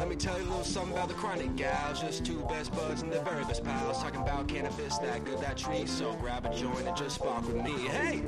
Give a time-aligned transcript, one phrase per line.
[0.00, 2.00] Let me tell you a little something about the chronic gals.
[2.00, 4.02] Just two best buds and the very best pals.
[4.02, 5.84] Talking about cannabis, that good, that tree.
[5.84, 7.72] So grab a joint and just spark with me.
[7.86, 8.22] Hey!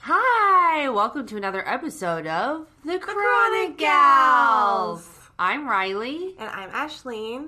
[0.00, 5.06] Hi, welcome to another episode of The, Chronic, Chronic Gals.
[5.06, 5.30] Gals.
[5.38, 6.34] I'm Riley.
[6.38, 7.46] And I'm Ashleen.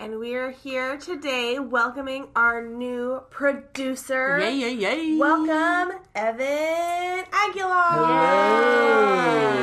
[0.00, 4.40] And we're here today welcoming our new producer.
[4.40, 5.16] Yay, yay, yay.
[5.16, 8.00] Welcome, Evan Aguilar.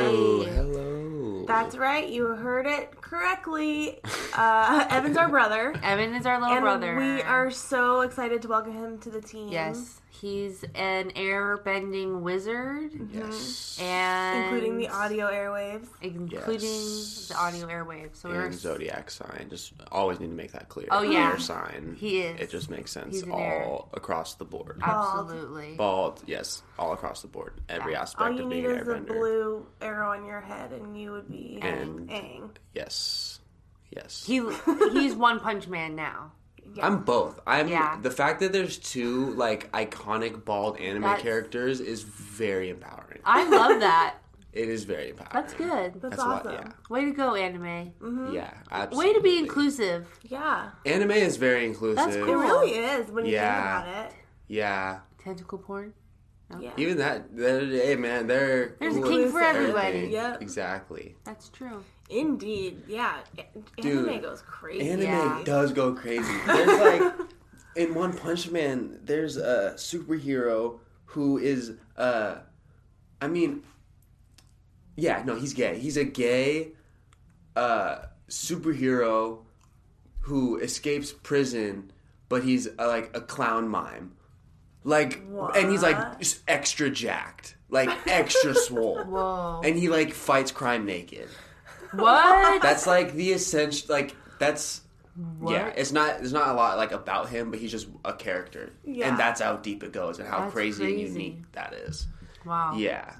[0.00, 0.44] Yay.
[0.44, 1.44] Hello.
[1.46, 4.00] That's right, you heard it correctly.
[4.34, 5.74] Uh, Evan's our brother.
[5.82, 6.96] Evan is our little and brother.
[6.96, 9.48] we are so excited to welcome him to the team.
[9.48, 12.90] Yes, he's an air-bending wizard.
[13.12, 13.78] Yes.
[13.80, 15.86] And Including the audio airwaves.
[16.00, 17.28] including Yes.
[17.28, 18.16] the audio airwaves.
[18.16, 19.48] So we're And zodiac sign.
[19.50, 20.88] Just always need to make that clear.
[20.90, 21.30] Oh, yeah.
[21.32, 21.96] Air sign.
[21.98, 22.40] He is.
[22.40, 23.78] It just makes sense all air.
[23.92, 24.80] across the board.
[24.82, 25.74] absolutely.
[25.76, 27.54] Bald, yes, all across the board.
[27.68, 28.02] Every Yeah.
[28.02, 30.98] aspect All you of need being an is a blue arrow on your head and
[30.98, 32.50] you would be And- Aang.
[32.74, 33.40] Yes.
[33.90, 34.24] Yes.
[34.26, 34.42] He
[34.92, 36.32] he's One Punch Man now.
[36.82, 37.40] I'm both.
[37.46, 37.98] I'm Yeah.
[38.02, 43.20] the fact that there's two like iconic bald anime That's- characters is very empowering.
[43.24, 44.16] I love that.
[44.54, 45.32] It is very empowering.
[45.32, 45.94] That's good.
[46.00, 46.54] That's, That's awesome.
[46.54, 46.88] what.
[46.88, 47.92] Way to go, anime.
[48.32, 48.52] Yeah.
[48.70, 48.94] Yeah.
[48.94, 50.06] Way to be inclusive.
[50.22, 50.70] Yeah.
[50.86, 51.96] Anime is very inclusive.
[51.96, 52.34] That's It cool.
[52.36, 53.82] really is when you Yeah.
[53.82, 54.12] think about it.
[54.46, 54.98] Yeah.
[55.18, 55.92] Tentacle porn.
[56.60, 56.70] Yeah.
[56.76, 59.86] Even that, they're, hey man, they're There's a cool king with for everybody.
[59.88, 60.10] everything.
[60.12, 60.42] Yep.
[60.42, 61.16] Exactly.
[61.24, 61.82] That's true.
[62.10, 63.18] Indeed, yeah.
[63.80, 64.90] Dude, Anime goes crazy.
[64.90, 65.42] Anime Yeah.
[65.44, 66.32] does go crazy.
[66.46, 67.12] There's like
[67.76, 72.36] in One Punch Man, there's a superhero who is uh
[73.20, 73.62] I mean
[74.96, 75.78] yeah, no, he's gay.
[75.78, 76.72] He's a gay
[77.56, 79.38] uh superhero
[80.20, 81.90] who escapes prison,
[82.28, 84.12] but he's uh, like a clown mime.
[84.84, 85.22] Like
[85.54, 85.96] and he's like
[86.46, 87.56] extra jacked.
[87.70, 89.02] Like extra swole.
[89.02, 89.62] Whoa.
[89.64, 91.28] And he like fights crime naked.
[91.96, 92.62] What?
[92.62, 93.94] That's like the essential.
[93.94, 94.82] Like that's
[95.46, 95.68] yeah.
[95.76, 96.18] It's not.
[96.18, 99.08] There's not a lot like about him, but he's just a character, Yeah.
[99.08, 102.06] and that's how deep it goes and how That's crazy, and unique that is.
[102.44, 102.74] wow.
[102.76, 103.14] Yeah,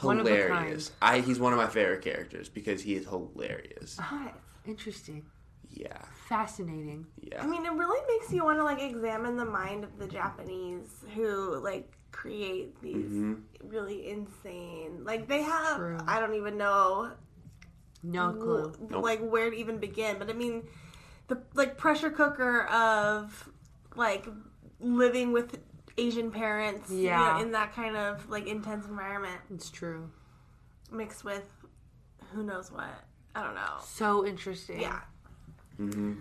[0.00, 0.90] One of a hilarious.
[1.00, 3.96] I he's one of my favorite characters because he is hilarious.
[3.98, 4.34] What?
[4.66, 5.24] Interesting.
[5.72, 7.06] Yeah, Fascinating.
[7.20, 7.40] yeah.
[7.40, 10.88] I mean, it really makes you want to like examine the mind of the Japanese
[11.14, 13.34] who like create these Mm-hmm.
[13.68, 15.04] really insane.
[15.04, 15.96] Like they have, True.
[16.08, 17.12] I don't even know
[18.02, 18.72] No clue.
[18.90, 19.02] Nope.
[19.04, 20.18] like where to even begin.
[20.18, 20.62] But I mean,
[21.28, 23.48] the like pressure cooker of
[23.96, 24.26] like
[24.80, 25.58] living with
[25.98, 27.34] Asian parents, you Yeah.
[27.34, 30.10] know, in that kind of like intense environment, It's true.
[30.90, 31.46] mixed with
[32.32, 33.04] who knows what.
[33.34, 33.78] I don't know.
[33.84, 34.80] So interesting.
[34.80, 35.00] Yeah.
[35.78, 36.14] Mm-hmm.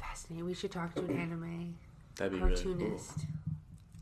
[0.00, 0.44] Fascinating.
[0.46, 1.74] We should talk to an anime
[2.16, 2.74] That'd be really cool.
[2.74, 3.26] cartoonist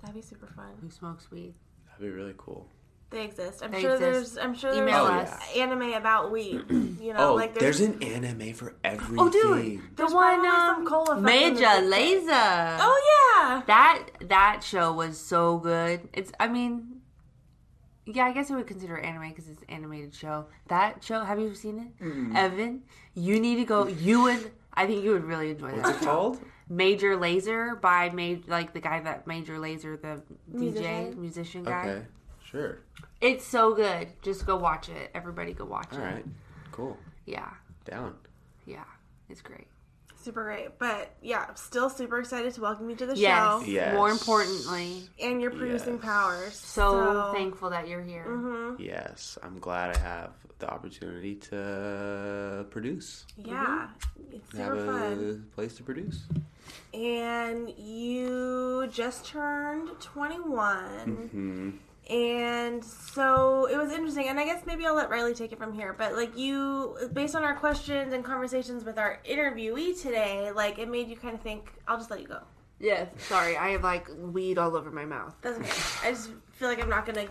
[0.00, 0.74] That'd be super fun.
[0.80, 1.54] who smokes weed.
[1.88, 2.68] That'd be really cool.
[3.10, 3.62] They exist.
[3.62, 4.34] I'm They sure exist.
[4.34, 4.38] there's.
[4.44, 5.56] I'm sure Email there's us.
[5.56, 6.62] anime about weed.
[7.00, 9.16] You know, Oh, like there's, an anime for everything.
[9.20, 11.94] Oh, dude, the There's one probably some um, cola Major this.
[11.94, 12.78] Lazer.
[12.80, 13.62] Oh yeah.
[13.66, 16.08] That that show was so good.
[16.12, 16.32] It's.
[16.40, 17.00] I mean,
[18.06, 20.46] yeah, I guess I would consider it anime because it's an animated show.
[20.66, 21.22] That show.
[21.22, 22.82] Have you seen it, Evan?
[23.14, 23.86] You need to go.
[23.86, 24.50] You would.
[24.74, 26.02] I think you would really enjoy What's that.
[26.02, 26.40] it called?
[26.68, 31.20] Major Lazer by Major, like the guy that Major Lazer, the DJ Musician.
[31.20, 31.88] musician guy.
[31.88, 32.06] Okay,
[32.50, 32.78] sure.
[33.20, 34.08] It's so good.
[34.22, 35.10] Just go watch it.
[35.14, 36.02] Everybody go watch All it.
[36.02, 36.24] right,
[36.72, 36.96] cool.
[37.26, 37.50] Yeah,
[37.84, 38.14] Down.
[38.66, 38.84] yeah,
[39.28, 39.66] it's great.
[40.22, 40.78] Super great.
[40.80, 43.38] But yeah, still super excited to welcome you to the Yes.
[43.38, 43.94] show Yes.
[43.94, 46.04] More importantly, and your producing Yes.
[46.04, 46.54] powers.
[46.56, 48.24] so, thankful that you're here.
[48.26, 48.82] Mm-hmm.
[48.82, 53.24] Yes, I'm glad I have the opportunity to produce.
[53.36, 53.88] Yeah,
[54.32, 56.24] it's super have super a place to produce.
[56.92, 61.28] And you just turned 21.
[61.30, 61.70] Hmm.
[62.08, 65.72] And so it was interesting, and I guess maybe I'll let Riley take it from
[65.72, 65.92] here.
[65.92, 70.88] But like you, based on our questions and conversations with our interviewee today, like it
[70.88, 71.72] made you kind of think.
[71.88, 72.40] I'll just let you go.
[72.78, 75.34] Yeah, sorry, I have like weed all over my mouth.
[75.42, 76.08] That's okay.
[76.08, 77.26] I just feel like I'm not gonna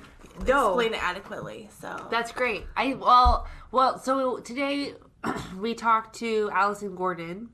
[0.46, 0.70] No.
[0.78, 1.70] explain it adequately.
[1.80, 2.66] So That's great.
[2.76, 3.98] I well, well.
[4.00, 4.96] So today
[5.58, 7.50] we talked to Allison Gordon.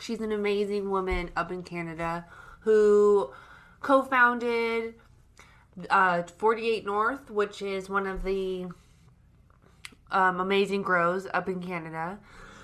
[0.00, 2.24] She's an amazing woman up in Canada
[2.60, 3.30] who
[3.80, 4.94] co-founded
[5.90, 8.66] uh, 48 North, which is one of the
[10.10, 12.18] um, amazing grows up in Canada.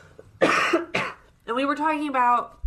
[0.41, 2.59] and we were talking about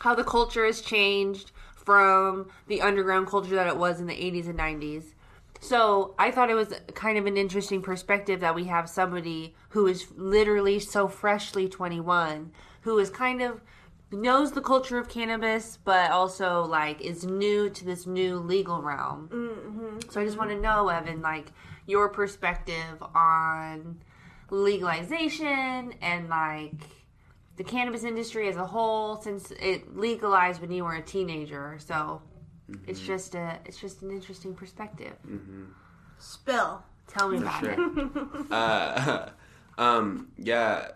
[0.00, 4.48] how the culture has changed from the underground culture that it was in the 80s
[4.48, 5.04] and 90s.
[5.60, 9.86] So I thought it was kind of an interesting perspective that we have somebody who
[9.86, 12.50] is literally so freshly 21,
[12.82, 13.60] who is kind of
[14.16, 19.28] knows the culture of cannabis, but also like is new to this new legal realm.
[19.32, 20.10] Mm-hmm.
[20.10, 21.52] So I just want to know, Evan, like
[21.86, 23.98] your perspective on
[24.50, 26.74] legalization and like
[27.56, 31.78] the cannabis industry as a whole since it legalized when you were a teenager.
[31.78, 32.22] So
[32.86, 33.06] it's Mm-hmm.
[33.06, 35.12] just a it's just an interesting perspective.
[36.18, 36.82] Spill.
[37.06, 37.72] Tell me about sure.
[37.72, 37.78] it.
[38.50, 39.28] Uh,
[39.78, 40.88] um, yeah.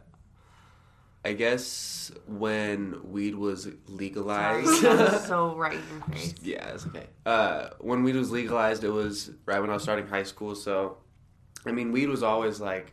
[1.25, 4.67] I guess when weed was legalized.
[4.83, 6.35] Was so right in your face.
[6.43, 7.07] yeah, it's okay.
[7.27, 10.55] Uh, when weed was legalized, it was right when I was starting high school.
[10.55, 10.97] So,
[11.67, 12.93] I mean, weed was always like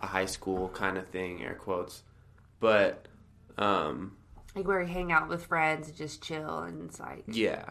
[0.00, 2.02] a high school kind of thing, air quotes.
[2.58, 3.06] But,
[3.58, 4.16] um,
[4.54, 7.64] Like where you hang out with friends and just chill and it's like yeah.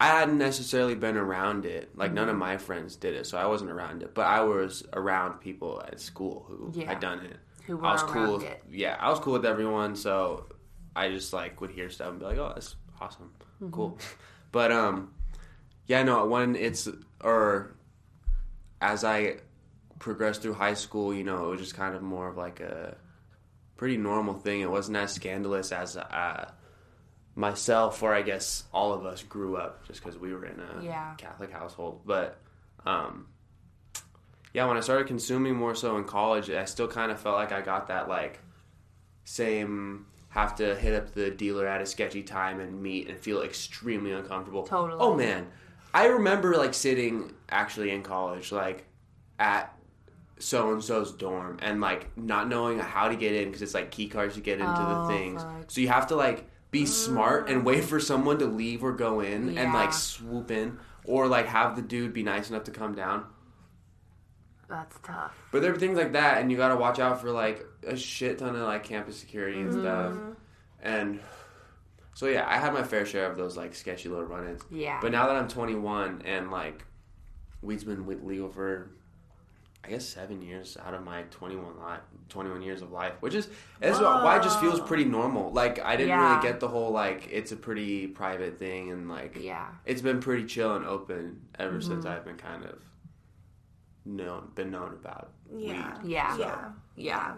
[0.00, 1.96] I hadn't necessarily been around it.
[1.96, 4.12] Like, none of my friends did it, so I wasn't around it.
[4.14, 6.86] But I was around people at school who Yeah.
[6.88, 7.36] had done it.
[7.66, 8.34] Who were I was around cool.
[8.38, 8.62] With, it.
[8.70, 10.46] yeah, I was cool with everyone, so
[10.96, 13.32] I just like would hear stuff and be like, "Oh, that's awesome,
[13.62, 13.72] Mm-hmm.
[13.72, 13.98] cool."
[14.52, 15.12] But um,
[15.86, 16.88] yeah, no, when it's
[17.20, 17.74] or
[18.80, 19.38] as I
[19.98, 22.96] progressed through high school, you know, it was just kind of more of like a
[23.76, 24.60] pretty normal thing.
[24.60, 26.50] It wasn't as scandalous as uh,
[27.34, 30.82] myself, or I guess all of us grew up just because we were in a
[30.84, 31.14] Yeah.
[31.16, 32.02] Catholic household.
[32.04, 32.38] But
[32.86, 33.26] um,
[34.54, 37.52] yeah, when I started consuming more so in college, I still kind of felt like
[37.52, 38.38] I got that like
[39.24, 43.42] same have to hit up the dealer at a sketchy time and meet and feel
[43.42, 44.64] extremely uncomfortable.
[44.64, 44.98] Totally.
[45.00, 45.46] Oh man,
[45.92, 48.86] I remember like sitting actually in college like
[49.38, 49.76] at
[50.38, 53.90] so and so's dorm and like not knowing how to get in because it's like
[53.90, 55.42] key cards to get into Oh, the things.
[55.42, 55.70] fuck.
[55.70, 56.88] So you have to like be mm.
[56.88, 61.28] smart and wait for someone to leave or go in and like swoop in or
[61.28, 63.24] like have the dude be nice enough to come down.
[64.74, 65.38] That's tough.
[65.52, 67.96] But there are things like that, and you got to watch out for like a
[67.96, 70.12] shit ton of like campus security and stuff.
[70.12, 70.32] Mm-hmm.
[70.82, 71.20] And
[72.14, 74.62] so yeah, I had my fair share of those like sketchy little run-ins.
[74.72, 74.98] Yeah.
[75.00, 76.84] But now that I'm 21 and like
[77.62, 78.90] weed's been legal for
[79.84, 81.96] I guess seven years out of my 21 li
[82.30, 83.48] 21 years of life, which is
[83.78, 85.52] that's why it just feels pretty normal.
[85.52, 86.30] Like I didn't Yeah.
[86.30, 89.68] really get the whole like it's a pretty private thing, and like Yeah.
[89.84, 91.88] it's been pretty chill and open ever mm-hmm.
[91.92, 92.82] since I've been kind of
[94.04, 95.98] known been known about Yeah.
[96.02, 96.10] weed.
[96.10, 96.32] Yeah.
[96.36, 96.68] So- Yeah.
[96.96, 97.34] Yeah.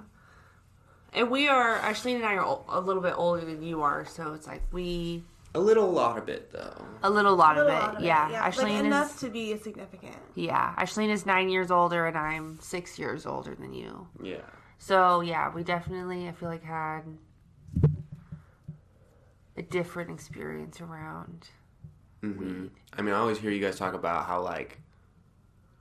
[1.12, 4.34] And we are, Ashley and I are a little bit older than you are, so
[4.34, 5.24] it's like we,
[5.54, 6.84] A little lot of it though.
[7.02, 7.96] a little lot, Little of, out it.
[7.98, 8.52] of Yeah.
[8.56, 10.16] Like enough is, to be significant.
[10.34, 10.74] yeah.
[10.76, 14.08] Ashley is nine years older and I'm six years older than you.
[14.22, 14.42] Yeah.
[14.78, 17.02] So yeah, we definitely, I feel like, had
[19.56, 21.48] a different experience around.
[22.20, 24.80] hmm I mean, I always hear you guys talk about how like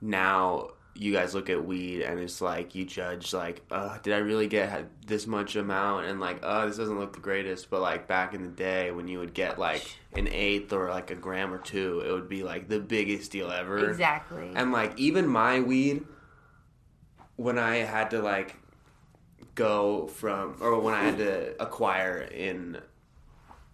[0.00, 4.18] now you guys look at weed and it's like you judge like, uh, did I
[4.18, 6.06] really get this much amount?
[6.06, 7.70] And like, uh, this doesn't look the greatest.
[7.70, 11.10] But like back in the day when you would get like an eighth or like
[11.10, 13.90] a gram or two, it would be like the biggest deal ever.
[13.90, 14.50] Exactly.
[14.54, 16.04] And like even my weed,
[17.36, 18.56] when I had to like
[19.54, 22.80] go from, or when I had to acquire in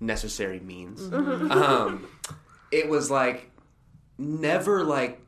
[0.01, 1.53] necessary means, Mm-hmm.
[1.53, 2.07] um,
[2.73, 3.51] it was like
[4.19, 5.21] never like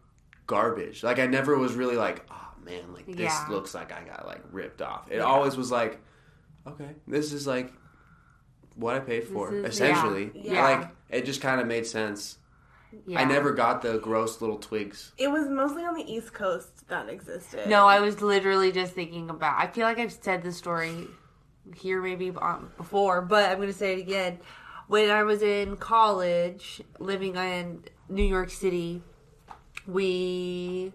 [0.47, 1.03] garbage.
[1.03, 3.47] Like I never was really like, oh man, like this Yeah.
[3.51, 5.11] looks like I got like ripped off.
[5.11, 5.23] It Yeah.
[5.25, 6.01] always was like,
[6.67, 7.73] okay, this is like
[8.77, 10.31] what I paid for, is- essentially.
[10.35, 10.53] yeah.
[10.53, 10.63] Yeah.
[10.79, 12.39] Like it just kind of made sense.
[13.07, 13.21] yeah.
[13.21, 15.13] I never got the gross little twigs.
[15.19, 17.69] It was mostly on the East Coast that existed.
[17.69, 19.59] No, I was literally just thinking about.
[19.61, 21.07] I feel like I've said this story
[21.77, 24.39] here maybe um, before, but I'm going to say it again.
[24.87, 29.03] When I was in college, living in New York City,
[29.87, 30.93] we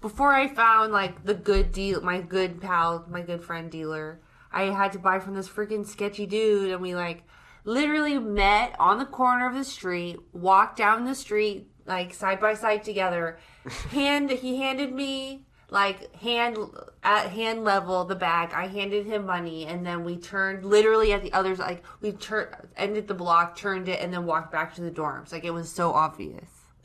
[0.00, 4.20] before I found like the good deal, my good pal, my good friend dealer,
[4.52, 7.24] I had to buy from this freaking sketchy dude, and we like
[7.64, 12.54] literally met on the corner of the street, walked down the street like side by
[12.54, 13.38] side together.
[13.90, 16.56] Hand he handed me like hand
[17.02, 18.50] at hand level the bag.
[18.52, 22.54] I handed him money, and then we turned literally at the others like we turned
[22.76, 25.32] ended the block, turned it, and then walked back to the dorms.
[25.32, 26.48] Like it was so obvious.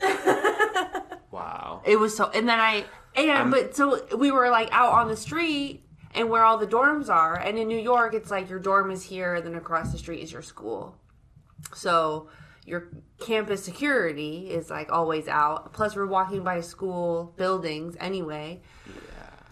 [1.32, 1.82] Wow.
[1.84, 2.84] It was so, and then I,
[3.16, 5.84] and but so we were like out on the street
[6.14, 9.02] and where all the dorms are, and in New York, it's like your dorm is
[9.02, 10.94] here, and then across the street is your school.
[11.74, 12.28] So
[12.66, 15.72] your campus security is like always out.
[15.72, 18.60] Plus, we're walking by school buildings anyway.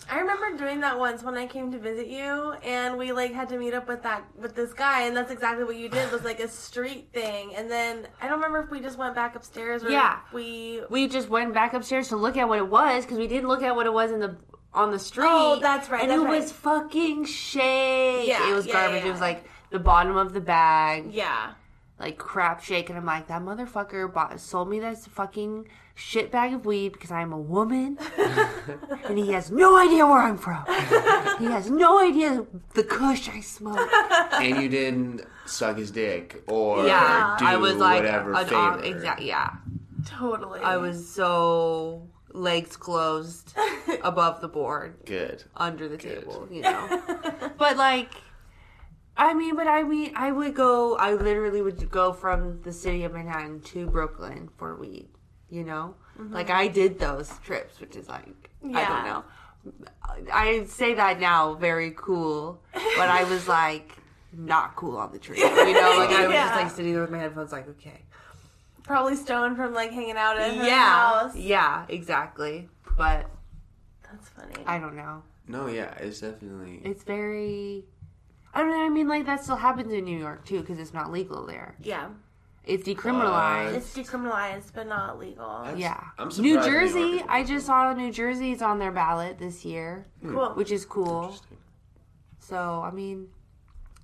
[0.09, 3.49] I remember doing that once when I came to visit you, and we like had
[3.51, 6.23] to meet up with that with this guy, and that's exactly what you did was
[6.25, 7.55] like a street thing.
[7.55, 10.19] And then I don't remember if we just went back upstairs or Yeah.
[10.27, 10.83] if we.
[10.91, 13.63] We just went back upstairs to look at what it was because we didn't look
[13.63, 14.37] at what it was in the
[14.73, 15.27] on the street.
[15.29, 16.41] Oh, that's right, And that's it right.
[16.43, 18.29] was fucking shake.
[18.29, 19.03] Yeah, it was yeah, garbage.
[19.03, 19.09] yeah.
[19.09, 21.13] It was like the bottom of the bag.
[21.13, 21.53] Yeah,
[22.01, 26.55] like crap shake, and I'm like, that motherfucker bought, sold me this fucking shit bag
[26.55, 27.99] of weed because I'm a woman,
[29.05, 30.65] and he has no idea where I'm from.
[31.39, 33.89] he has no idea the kush I smoke.
[34.33, 38.81] and you didn't suck his dick or yeah, do I was like, whatever an- favor.
[38.83, 39.51] exact, yeah.
[40.07, 40.61] Totally.
[40.61, 43.55] I was so legs closed
[44.03, 44.97] above the board.
[45.05, 45.45] Good.
[45.57, 47.03] under the table, you know.
[47.59, 48.11] but like,
[49.21, 50.97] I mean, but I mean, I would go.
[50.97, 55.11] I literally would go from the city of Manhattan to Brooklyn for weed.
[55.51, 56.33] You know, mm-hmm.
[56.33, 59.25] like I did those trips, which is like I don't know.
[60.33, 63.95] I say that now, very cool, but I was like
[64.33, 65.37] not cool on the trip.
[65.37, 68.01] You know, like I was just like sitting there with my headphones, like okay,
[68.85, 71.37] probably stoned from like hanging out at her yeah, house.
[71.37, 72.71] yeah, exactly.
[72.97, 73.29] But
[74.03, 74.55] That's funny.
[74.65, 75.23] I don't know.
[75.47, 76.81] No, yeah, it's definitely.
[76.85, 77.85] It's very.
[78.55, 78.85] I don't know.
[78.85, 81.77] I mean, like that still happens in New York too, because it's not legal there.
[81.83, 82.09] yeah.
[82.63, 83.75] It's decriminalized.
[83.75, 85.63] It's decriminalized but not legal.
[85.65, 85.99] That's- yeah.
[86.19, 87.01] I'm New surprised New Jersey.
[87.17, 90.51] isn't I just saw New Jersey's on their ballot this year, Cool.
[90.51, 91.35] which is cool.
[92.39, 93.29] So I mean,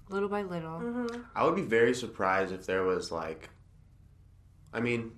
[0.09, 0.79] little by little.
[0.81, 1.21] Mm-hmm.
[1.35, 3.51] I would be very surprised if there was like.
[4.73, 5.13] I mean,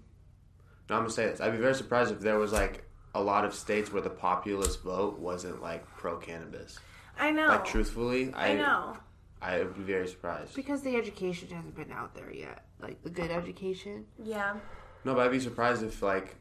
[0.90, 1.40] no, I'm gonna say this.
[1.40, 4.82] I'd be very surprised if there was like a lot of states where the populist
[4.82, 6.78] vote wasn't like pro cannabis.
[7.18, 7.46] I know.
[7.48, 8.96] Like truthfully, I I know.
[9.40, 10.54] I would be very surprised.
[10.54, 14.04] Because the education hasn't been out there yet, like the good education.
[14.22, 14.56] Yeah.
[15.04, 16.36] No, but I'd be surprised if like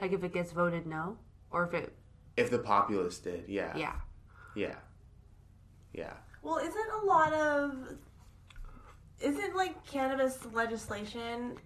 [0.00, 1.18] Like if it gets voted no,
[1.50, 1.92] or if it,
[2.36, 3.44] if the populace did.
[3.48, 3.76] Yeah.
[3.76, 3.94] yeah.
[4.54, 4.76] Yeah.
[5.92, 6.14] Yeah.
[6.42, 7.76] Well, isn't a lot of
[9.20, 11.58] isn't like cannabis legislation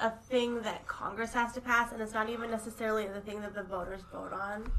[0.00, 3.54] a thing that Congress has to pass, and it's not even necessarily the thing that
[3.54, 4.70] the voters vote on.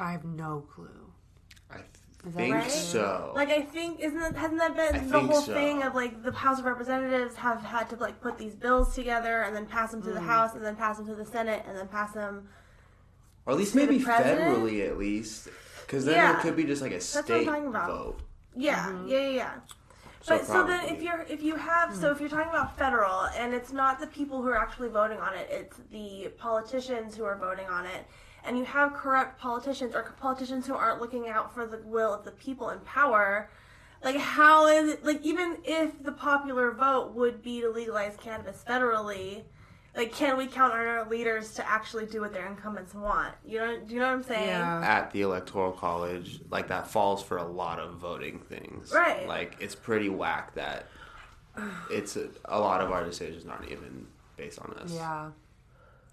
[0.00, 1.12] I have no clue.
[1.70, 1.97] I Is that
[2.30, 2.70] think right?
[2.70, 3.32] so.
[3.34, 5.54] Like I think isn't that hasn't that been I the whole so.
[5.54, 9.42] thing of like the House of Representatives have had to like put these bills together
[9.42, 10.14] and then pass them to Mm.
[10.14, 12.48] the House and then pass them to the Senate and then pass them.
[13.46, 15.48] or at least maybe federally, at least,
[15.86, 16.36] because then Yeah.
[16.38, 17.86] it could be just like a what I'm state talking about.
[17.88, 18.20] vote.
[18.54, 19.54] Yeah, yeah, yeah, yeah.
[20.20, 23.20] So but so then if you're if you have so if you're talking about federal
[23.38, 27.24] and it's not the people who are actually voting on it it's the politicians who
[27.24, 28.04] are voting on it
[28.44, 32.24] and you have corrupt politicians or politicians who aren't looking out for the will of
[32.24, 33.50] the people in power
[34.02, 38.62] like how is it like even if the popular vote would be to legalize cannabis
[38.66, 39.42] federally
[39.96, 43.58] like can we count on our leaders to actually do what their incumbents want you
[43.58, 47.38] know do you know what i'm saying at the electoral college, like that falls for
[47.38, 48.92] a lot of voting things.
[48.92, 49.26] Right.
[49.26, 50.86] Like it's pretty whack that
[51.90, 54.92] it's a, a lot of our decisions aren't even based on us.
[54.92, 55.30] Yeah.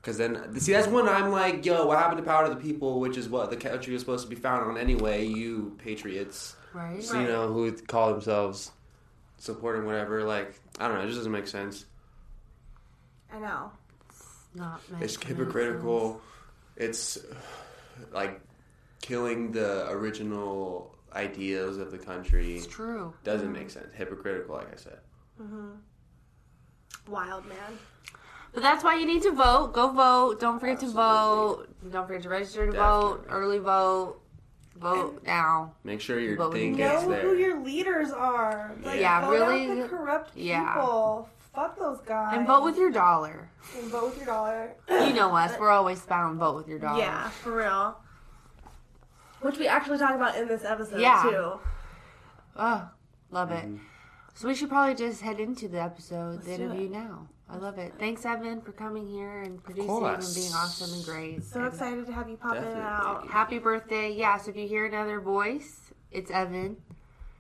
[0.06, 3.00] Because then, see, that's when I'm like, yo, what happened to power to the people,
[3.00, 7.02] which is what the country is supposed to be founded on anyway, you patriots, Right.
[7.04, 8.72] so, you know, who call themselves
[9.40, 10.24] supporting whatever.
[10.24, 11.86] Like, I don't know, it just doesn't make sense.
[13.34, 13.72] i know
[14.54, 16.22] Not It's hypocritical.
[16.76, 17.18] It's
[18.12, 18.40] like
[19.02, 22.58] killing the original ideas of the country.
[22.58, 23.12] It's true.
[23.24, 23.92] Doesn't make sense.
[23.96, 25.00] Hypocritical, like I said.
[25.42, 25.78] Mhm.
[27.08, 27.80] Wild man
[28.56, 29.74] But that's why you need to vote.
[29.74, 30.40] Go vote.
[30.40, 31.68] Don't forget to vote.
[31.92, 33.26] Don't forget to register to vote.
[33.30, 34.22] Early vote.
[34.78, 35.74] Vote now.
[35.84, 37.22] Make sure your But thing we gets know there.
[37.22, 38.74] who your leaders are.
[38.82, 40.74] Like, Yeah, vote really- Out the corrupt yeah.
[40.74, 41.30] people.
[41.54, 42.36] Fuck those guys.
[42.38, 43.50] And vote with your dollar.
[43.78, 44.72] And vote with your dollar.
[44.90, 45.54] You know us.
[45.60, 47.00] We're always found vote with your dollar.
[47.00, 47.98] Yeah, for real.
[49.42, 51.24] Which we actually talk about in this episode Yeah.
[51.24, 51.60] too.
[52.58, 52.90] Oh,
[53.32, 53.66] love it.
[53.66, 53.78] Mm-hmm.
[54.34, 57.28] So we should probably just head into the episode, the interview now.
[57.50, 57.94] I love it.
[58.00, 61.44] Thanks, Evan, for coming here and producing and being awesome and great.
[61.44, 63.28] So And excited to have you pop in and out.
[63.30, 64.12] Happy birthday.
[64.12, 66.78] Yeah, so if you hear another voice, it's Evan.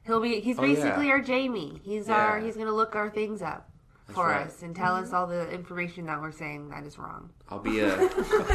[0.06, 0.76] He'll be he's Oh, yeah.
[0.76, 1.82] basically our Jamie.
[1.84, 3.70] He's our he's gonna look our things up
[4.10, 4.46] for right.
[4.46, 5.06] us and tell mm-hmm.
[5.06, 7.32] us all the information that we're saying that is wrong.
[7.50, 8.10] I'll be a, a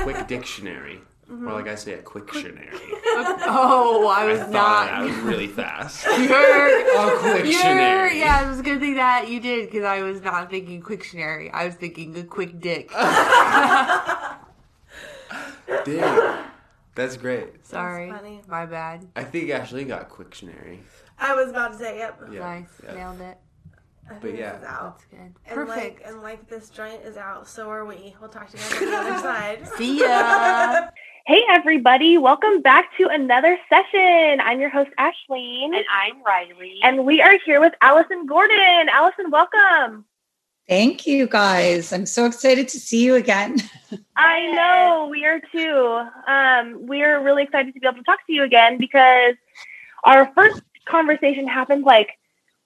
[0.04, 1.00] quick dictionary.
[1.30, 1.46] Mm-hmm.
[1.46, 2.68] Or like I say, a quictionary.
[2.74, 4.86] oh, I I was thought not.
[4.86, 6.04] that was really fast.
[6.18, 10.20] You're, a you're, yeah, it was a good thing that you did because I was
[10.22, 11.48] not thinking Quictionary.
[11.52, 12.90] I was thinking a quick dick.
[15.84, 16.46] Damn.
[16.96, 17.64] That's great.
[17.64, 18.42] Sorry, funny.
[18.48, 19.06] my bad.
[19.14, 20.78] I think Ashley got quictionary.
[21.18, 22.20] I was about to say, yep.
[22.30, 22.40] Yeah.
[22.40, 22.94] nice, yeah.
[22.94, 23.38] nailed it.
[24.10, 24.58] I But yeah.
[24.58, 24.98] is out.
[24.98, 25.20] That's good.
[25.20, 26.00] And Perfect.
[26.00, 28.16] like and like this joint is out, so are we.
[28.20, 29.68] We'll talk to you guys on the other side.
[29.76, 30.88] See ya.
[31.30, 32.18] Hey, everybody.
[32.18, 34.40] Welcome back to another session.
[34.40, 35.66] I'm your host, Ashleen.
[35.66, 36.80] And I'm Riley.
[36.82, 38.88] And we are here with Allison Gordon.
[38.92, 40.06] Allison, welcome.
[40.68, 41.92] Thank you guys.
[41.92, 43.58] I'm so excited to see you again.
[44.16, 46.02] I know we are too.
[46.26, 49.36] Um, we're really excited to be able to talk to you again because
[50.02, 52.08] our first conversation happened like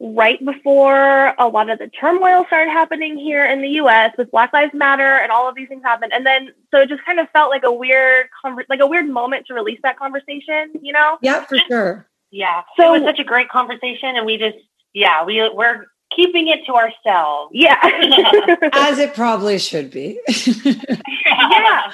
[0.05, 4.53] right before a lot of the turmoil started happening here in the US with Black
[4.53, 6.13] Lives Matter and all of these things happened.
[6.13, 8.27] And then so it just kind of felt like a weird
[8.69, 11.17] like a weird moment to release that conversation, you know?
[11.23, 12.07] Yeah, for sure.
[12.31, 12.63] Yeah.
[12.77, 14.59] So it was such a great conversation and we just
[14.93, 17.53] yeah, we we're keeping it to ourselves.
[17.55, 17.79] Yeah.
[18.73, 20.21] As it probably should be.
[20.67, 21.93] yeah.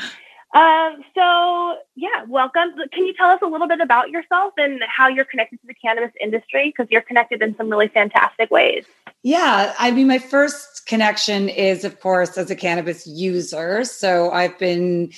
[0.53, 2.71] Um, so yeah, welcome.
[2.93, 5.75] Can you tell us a little bit about yourself and how you're connected to the
[5.75, 6.73] cannabis industry?
[6.77, 8.85] Because you're connected in some really fantastic ways.
[9.23, 13.85] Yeah, I mean, my first connection is, of course, as a cannabis user.
[13.85, 15.13] So I've been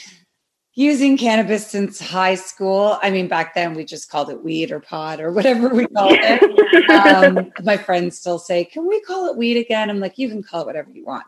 [0.75, 2.99] using cannabis since high school.
[3.03, 6.13] I mean, back then we just called it weed or pot or whatever we called
[6.15, 6.91] it.
[6.91, 10.43] um, my friends still say, "Can we call it weed again?" I'm like, "You can
[10.43, 11.25] call it whatever you want."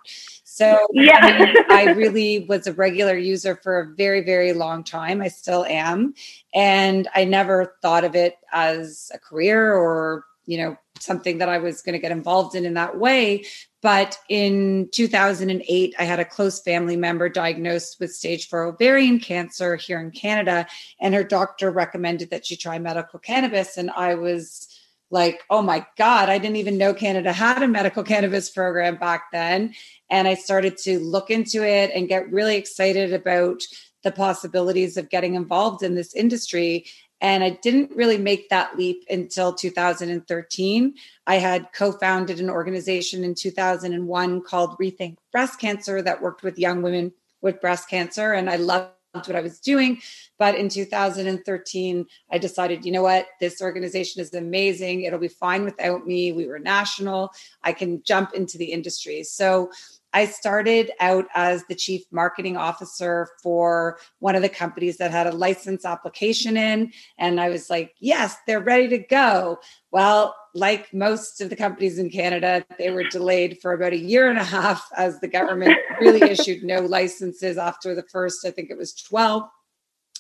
[0.54, 4.84] So yeah, I, mean, I really was a regular user for a very, very long
[4.84, 5.20] time.
[5.20, 6.14] I still am,
[6.54, 11.58] and I never thought of it as a career or you know something that I
[11.58, 13.44] was going to get involved in in that way.
[13.82, 19.74] But in 2008, I had a close family member diagnosed with stage four ovarian cancer
[19.74, 20.68] here in Canada,
[21.00, 23.76] and her doctor recommended that she try medical cannabis.
[23.76, 24.68] And I was
[25.14, 29.30] like, oh my God, I didn't even know Canada had a medical cannabis program back
[29.32, 29.72] then.
[30.10, 33.62] And I started to look into it and get really excited about
[34.02, 36.84] the possibilities of getting involved in this industry.
[37.20, 40.94] And I didn't really make that leap until 2013.
[41.26, 46.58] I had co founded an organization in 2001 called Rethink Breast Cancer that worked with
[46.58, 48.32] young women with breast cancer.
[48.32, 50.00] And I loved what I was doing.
[50.38, 55.02] But in 2013, I decided, you know what, this organization is amazing.
[55.02, 56.32] It'll be fine without me.
[56.32, 57.30] We were national.
[57.62, 59.22] I can jump into the industry.
[59.22, 59.70] So
[60.14, 65.26] I started out as the chief marketing officer for one of the companies that had
[65.26, 66.92] a license application in.
[67.18, 69.58] And I was like, yes, they're ready to go.
[69.90, 74.30] Well, like most of the companies in Canada, they were delayed for about a year
[74.30, 78.70] and a half as the government really issued no licenses after the first, I think
[78.70, 79.42] it was 12.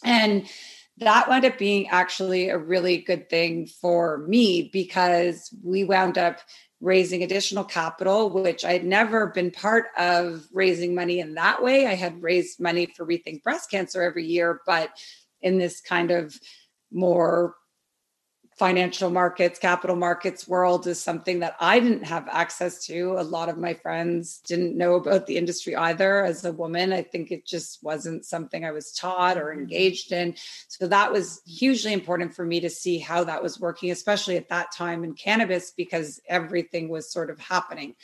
[0.02, 0.48] And
[0.98, 6.38] that wound up being actually a really good thing for me because we wound up
[6.80, 11.86] raising additional capital, which I had never been part of raising money in that way.
[11.86, 14.90] I had raised money for Rethink Breast Cancer every year, but
[15.40, 16.38] in this kind of
[16.92, 17.54] more
[18.56, 23.16] financial markets, capital markets world is something that I didn't have access to.
[23.18, 26.24] A lot of my friends didn't know about the industry either.
[26.24, 29.60] As a woman, I think it just wasn't something I was taught or mm-hmm.
[29.60, 30.36] engaged in.
[30.68, 34.50] So that was hugely important for me to see how that was working, especially at
[34.50, 37.96] that time in cannabis, because everything was sort of happening.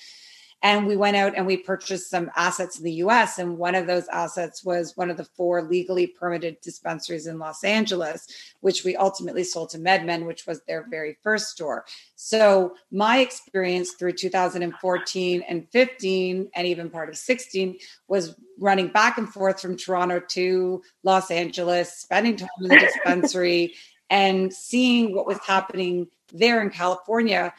[0.63, 3.39] And we went out and we purchased some assets in the US.
[3.39, 7.65] And one of those assets was one of the four legally permitted dispensaries in Los
[7.65, 8.27] Angeles,
[8.61, 11.87] which we ultimately sold to MedMen, which was their very first store.
[12.17, 19.17] So my experience through 2014 and 15, and even part of 16, was running back
[19.17, 23.75] and forth from Toronto to Los Angeles, spending time in the dispensary.
[24.11, 27.55] and seeing what was happening there in California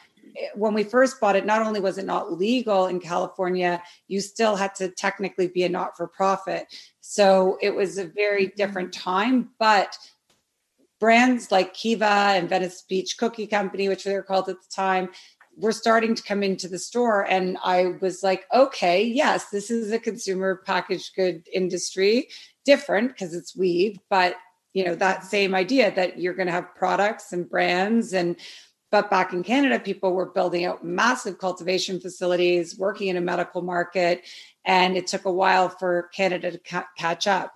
[0.54, 4.56] when we first bought it, not only was it not legal in California, you still
[4.56, 6.66] had to technically be a not for profit.
[7.00, 8.56] So it was a very mm-hmm.
[8.56, 9.50] different time.
[9.58, 9.96] But
[11.00, 15.10] brands like Kiva and Venice Beach Cookie Company, which they were called at the time,
[15.56, 17.22] were starting to come into the store.
[17.28, 22.28] And I was like, okay, yes, this is a consumer packaged good industry,
[22.64, 24.36] different because it's weed, but
[24.72, 28.36] you know that same idea that you're going to have products and brands and
[28.92, 33.62] but back in Canada, people were building out massive cultivation facilities, working in a medical
[33.62, 34.22] market,
[34.66, 37.54] and it took a while for Canada to ca- catch up.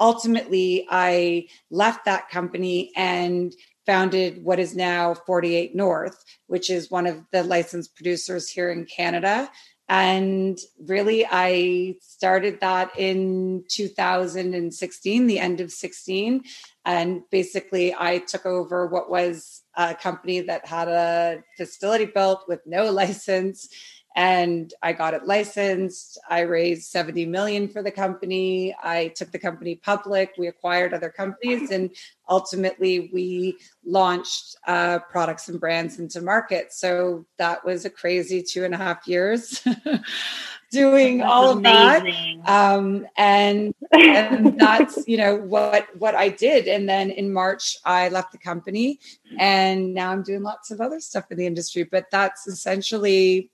[0.00, 7.06] Ultimately, I left that company and founded what is now 48 North, which is one
[7.06, 9.50] of the licensed producers here in Canada.
[9.90, 16.44] And really, I started that in 2016, the end of 16.
[16.84, 22.60] And basically, I took over what was a company that had a facility built with
[22.66, 23.68] no license
[24.16, 26.18] and I got it licensed.
[26.28, 28.74] I raised 70 million for the company.
[28.82, 30.32] I took the company public.
[30.36, 31.90] We acquired other companies and
[32.28, 36.72] ultimately we launched uh, products and brands into market.
[36.72, 39.64] So that was a crazy two and a half years.
[40.70, 42.40] doing that's all amazing.
[42.40, 47.32] of that um, and and that's you know what what i did and then in
[47.32, 49.00] march i left the company
[49.38, 53.50] and now i'm doing lots of other stuff in the industry but that's essentially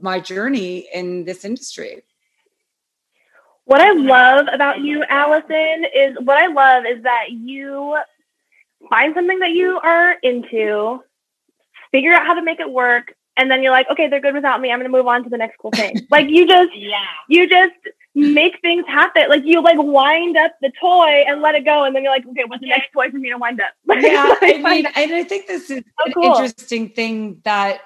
[0.00, 2.02] my journey in this industry
[3.64, 7.96] what i love about you allison is what i love is that you
[8.90, 11.00] find something that you are into
[11.90, 14.60] figure out how to make it work and then you're like, okay, they're good without
[14.60, 14.70] me.
[14.70, 16.06] I'm gonna move on to the next cool thing.
[16.10, 16.98] like you just, Yeah.
[17.28, 17.74] you just
[18.14, 19.28] make things happen.
[19.28, 22.26] Like you like wind up the toy and let it go, and then you're like,
[22.26, 23.70] okay, what's the next toy for me to wind up?
[24.02, 26.24] yeah, I mean, and I think this is So an cool.
[26.24, 27.80] interesting thing that,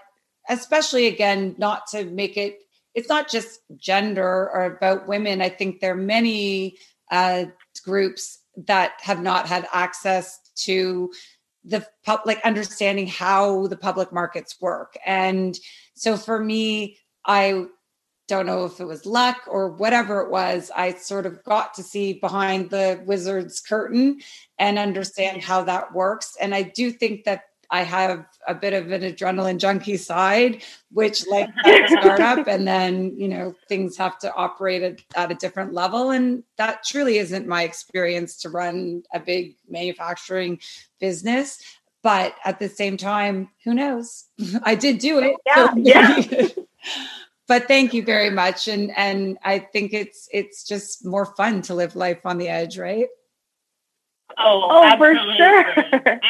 [0.48, 2.60] especially again, not to make it,
[2.94, 5.42] it's not just gender or about women.
[5.42, 6.78] I think there are many
[7.10, 7.44] uh,
[7.84, 11.12] groups that have not had access to
[11.64, 14.96] the public understanding how the public markets work.
[15.04, 15.58] And
[15.94, 17.66] so for me, I
[18.28, 21.82] don't know if it was luck or whatever it was, I sort of got to
[21.82, 24.20] see behind the wizard's curtain
[24.58, 26.36] and understand how that works.
[26.40, 31.26] And I do think that I have a bit of an adrenaline junkie side, which
[31.26, 31.48] like
[31.88, 36.42] startup, and then you know things have to operate at, at a different level, and
[36.56, 40.60] that truly isn't my experience to run a big manufacturing
[41.00, 41.60] business.
[42.02, 44.26] But at the same time, who knows?
[44.62, 45.36] I did do it.
[45.46, 46.48] Yeah, yeah.
[47.48, 51.74] but thank you very much, and and I think it's it's just more fun to
[51.74, 53.08] live life on the edge, right?
[54.38, 56.20] Oh, Oh, for sure.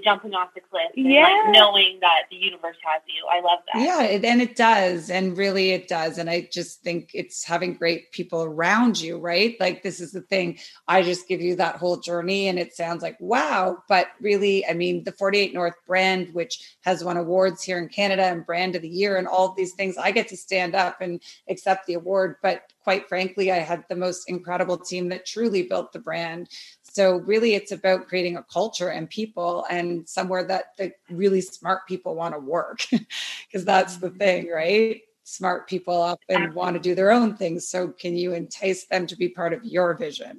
[0.00, 0.90] Jumping off the cliff.
[0.96, 1.22] And Yeah.
[1.22, 3.26] like knowing that the universe has you.
[3.30, 3.82] I love that.
[3.82, 5.10] Yeah, it, and it does.
[5.10, 6.18] And really, it does.
[6.18, 9.56] And I just think it's having great people around you, right?
[9.60, 10.58] Like, this is the thing.
[10.88, 13.82] I just give you that whole journey, and it sounds like, wow.
[13.88, 18.24] But really, I mean, the 48 North brand, which has won awards here in Canada
[18.24, 21.00] and brand of the year and all of these things, I get to stand up
[21.00, 22.36] and accept the award.
[22.42, 26.48] But quite frankly, I had the most incredible team that truly built the brand.
[26.92, 31.88] So really, it's about creating a culture and people, and somewhere that the really smart
[31.88, 34.18] people want to work, because that's the mm-hmm.
[34.18, 35.00] thing, right?
[35.24, 37.66] Smart people often want to do their own things.
[37.66, 40.38] So can you entice them to be part of your vision?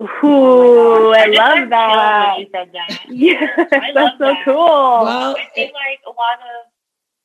[0.00, 2.36] Ooh, I just love that.
[2.38, 3.04] chills You said that.
[3.10, 4.44] Yes, that's so that.
[4.46, 4.54] cool.
[4.56, 6.72] Well, I feel like a lot of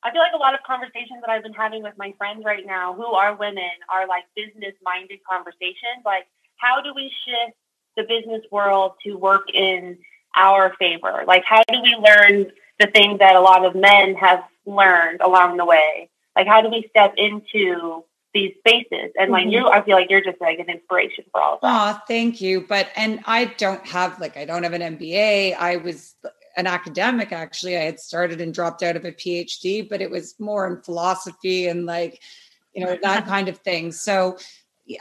[0.04, 2.65] I feel like a lot of conversations that I've been having with my friends right
[2.65, 6.04] now who are women are like business minded conversations.
[6.04, 7.56] Like how do we shift
[7.98, 9.98] the business world to work in
[10.36, 11.24] our favor?
[11.28, 15.58] Like how do we learn the things that a lot of men have learned along
[15.58, 16.10] the way?
[16.36, 19.12] Like how do we step into these spaces?
[19.20, 19.52] And like Mhm.
[19.52, 21.96] you I feel like you're just like an inspiration for all of that.
[21.98, 22.62] Oh, thank you.
[22.62, 25.56] But and I don't have like I don't have an MBA.
[25.56, 26.16] I was
[26.56, 27.78] an academic actually.
[27.78, 31.68] I had started and dropped out of a PhD, but it was more in philosophy
[31.68, 32.22] and like,
[32.74, 33.92] you know, that kind of thing.
[33.92, 34.38] So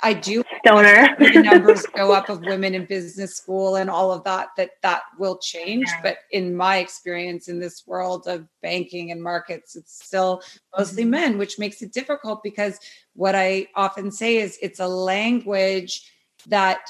[0.03, 1.14] I do Stoner.
[1.18, 5.03] the numbers go up of women in business school and all of that that that
[5.18, 5.87] will change.
[6.03, 10.42] But in my experience in this world of banking and markets it's still
[10.77, 11.11] mostly mm-hmm.
[11.11, 12.81] men which makes it difficult because
[13.14, 16.11] what i often say is it's a language
[16.46, 16.81] that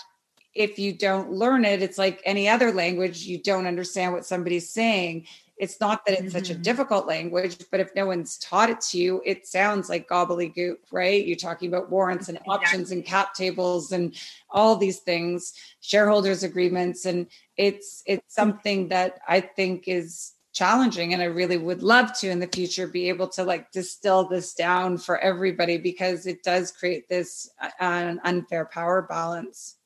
[0.55, 4.71] if you don't learn it it's like any other language you don't understand what somebody's
[4.71, 5.27] saying
[5.57, 6.63] it's not that it's such a Mhm.
[6.63, 11.25] difficult language, but if no one's taught it to you, it sounds like gobbledygook, right?
[11.27, 14.15] You're talking about warrants and options and cap tables and
[14.51, 21.21] all these things, shareholders agreements, and it's it's something that I think is challenging and
[21.21, 24.97] I really would love to in the future be able to like distill this down
[24.97, 29.77] for everybody because it does create this uh, unfair power balance.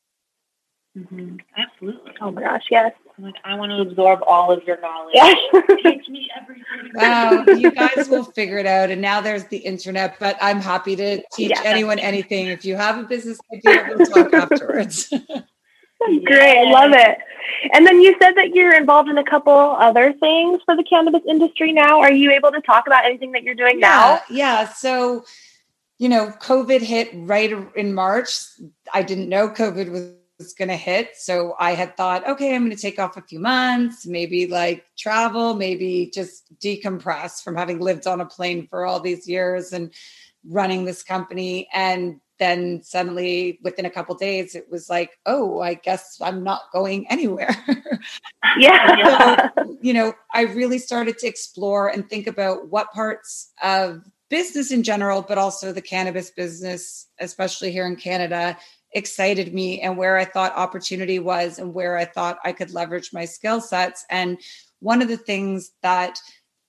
[0.97, 2.13] Absolutely.
[2.21, 2.93] Oh my gosh, yes.
[3.21, 5.13] I'm like, I want to absorb all of your knowledge.
[5.15, 5.37] Yes.
[5.83, 6.65] Teach me everything.
[6.95, 8.91] Wow, you guys will figure it out.
[8.91, 11.61] And now there's the internet, but I'm happy to teach Yeah.
[11.65, 12.47] anyone anything.
[12.47, 15.11] If you have a business idea, we'll talk afterwards.
[15.11, 17.19] Great, I love it.
[17.75, 21.21] And then you said that you're involved in a couple other things for the cannabis
[21.29, 22.01] industry now.
[22.01, 24.15] Are you able to talk about anything that you're doing now?
[24.31, 24.69] Yeah, yeah.
[24.73, 25.25] So,
[25.99, 28.31] you know, COVID hit right in March.
[28.95, 31.16] I didn't know COVID was, was going to hit.
[31.16, 34.87] So I had thought, okay, I'm going to take off a few months, maybe like
[34.98, 39.92] travel, maybe just decompress from having lived on a plane for all these years and
[40.48, 41.68] running this company.
[41.74, 46.62] And then suddenly within a couple days, it was like, oh, I guess I'm not
[46.72, 47.55] going anywhere.
[48.59, 49.50] Yeah.
[49.55, 54.72] so, you know, I really started to explore and think about what parts of business
[54.72, 58.57] in general, but also the cannabis business, especially here in Canada,
[58.92, 63.12] excited me and where I thought opportunity was and where I thought I could leverage
[63.12, 64.05] my skill sets.
[64.11, 64.38] And
[64.81, 66.18] one of the things that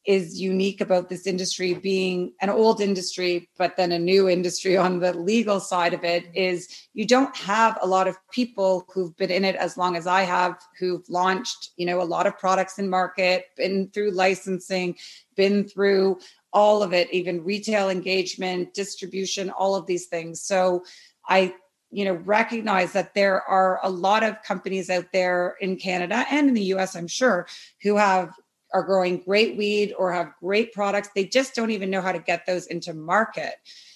[0.06, 5.00] is unique about this industry being an old industry, but then a new industry on
[5.00, 9.30] the legal side of it is you don't have a lot of people who've been
[9.30, 12.80] in it as long as I have, who've launched, you know, a lot of products
[12.80, 14.96] in market, been through licensing,
[15.36, 16.20] been through
[16.52, 20.42] all of it, even retail engagement, distribution, all of these things.
[20.42, 20.84] So
[21.30, 21.54] I
[21.92, 26.48] you know recognize that there are a lot of companies out there in Canada and
[26.48, 27.48] in the US I'm sure
[27.84, 28.34] who have
[28.74, 31.10] are growing great weed or have great products.
[31.14, 33.56] They just don't even know how to get those into market.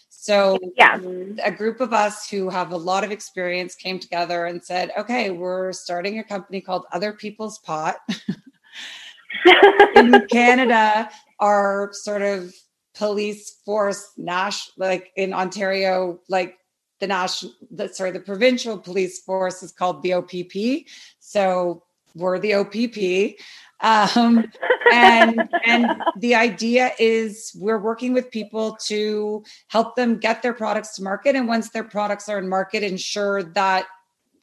[0.09, 0.99] So, Yeah.
[1.43, 5.29] a group of us who have a lot of experience came together and said, okay,
[5.29, 7.97] we're starting a company called Other People's Pot.
[9.95, 12.53] in Canada, our sort of
[12.95, 16.57] police force, Nash, like in Ontario, like
[16.99, 20.87] the national, the, sorry, the provincial police force is called the OPP.
[21.19, 23.39] So we're the OPP.
[23.81, 24.45] Um,
[24.91, 30.95] and and the idea is we're working with people to help them get their products
[30.95, 33.85] to market and once their products are in market ensure that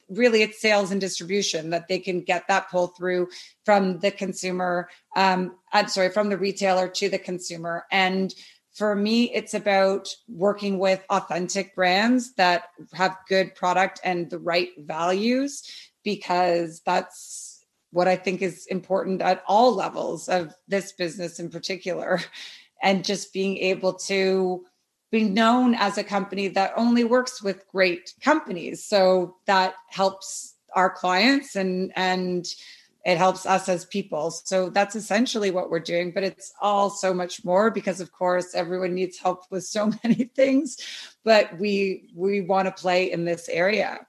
[0.09, 3.27] really it's sales and distribution that they can get that pull through
[3.65, 8.35] from the consumer um i'm sorry from the retailer to the consumer and
[8.73, 14.69] for me it's about working with authentic brands that have good product and the right
[14.79, 15.63] values
[16.03, 17.53] because that's
[17.93, 22.19] what I think is important at all levels of this business in particular.
[22.85, 24.65] And just being able to
[25.09, 28.83] be known as a company that only works with great companies.
[28.83, 32.45] So that helps our clients and and
[33.05, 34.31] it helps us as people.
[34.31, 38.55] So that's essentially what we're doing, but it's all so much more because of course
[38.55, 40.77] everyone needs help with so many things,
[41.23, 44.05] but we we want to play in this area.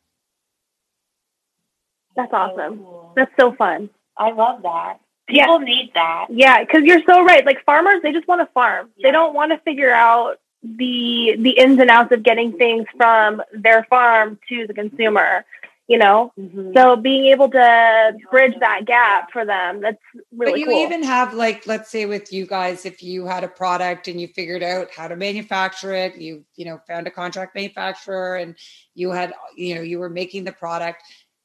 [2.17, 2.79] That's So awesome.
[2.79, 3.13] cool.
[3.17, 3.91] That's so fun.
[4.17, 5.01] I love that.
[5.29, 5.47] Yeah.
[5.47, 6.27] People need that.
[6.31, 7.45] Yeah, because you're so right.
[7.45, 8.91] Like farmers, they just want to farm.
[8.97, 9.09] Yeah.
[9.09, 13.43] They don't want to figure out the the ins and outs of getting things from
[13.53, 15.45] their farm to the consumer.
[15.87, 16.73] You know, Mhm.
[16.75, 19.99] so being able to bridge that gap for them, that's
[20.33, 20.81] really but you cool.
[20.83, 24.29] even have like let's say with you guys if you had a product and you
[24.29, 28.57] figured out how to manufacture it you you know found a contract manufacturer and
[28.95, 31.03] you had you know you were making the product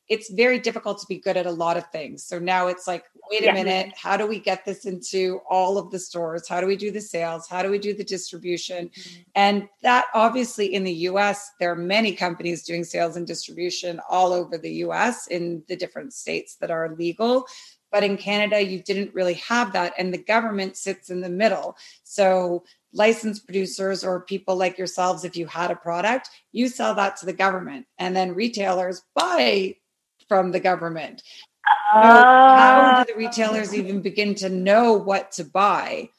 [0.10, 3.06] it's very difficult to be good at a lot of things so now it's like
[3.32, 3.54] wait a Yeah.
[3.54, 6.92] minute how do we get this into all of the stores how do we do
[6.92, 9.22] the sales how do we do the distribution mm-hmm.
[9.36, 14.34] and that obviously in the US, there are many companies doing sales and distribution all
[14.34, 17.46] over the US in the different states that are legal.
[17.92, 19.94] But in Canada, you didn't really have that.
[19.98, 21.76] And the government sits in the middle.
[22.04, 27.18] So licensed producers or people like yourselves, if you had a product, you sell that
[27.18, 27.88] to the government.
[27.98, 29.76] And then retailers buy
[30.30, 31.22] from the government.
[32.02, 32.24] So
[32.56, 36.10] how Uh, do the retailers even begin to know what to buy?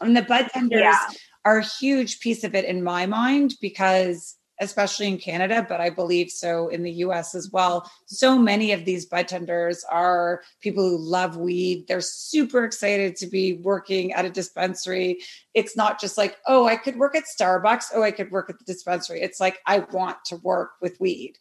[0.00, 0.98] And the bud tenders Yeah.
[1.44, 5.88] are a huge piece of it in my mind because especially in Canada, but I
[5.88, 7.90] believe so in the US as well.
[8.04, 11.86] So many of these bud tenders are people who love weed.
[11.88, 15.20] They're super excited to be working at a dispensary.
[15.54, 17.86] It's not just like, oh, I could work at Starbucks.
[17.94, 19.22] Oh, I could work at the dispensary.
[19.22, 21.38] It's like, I want to work with weed.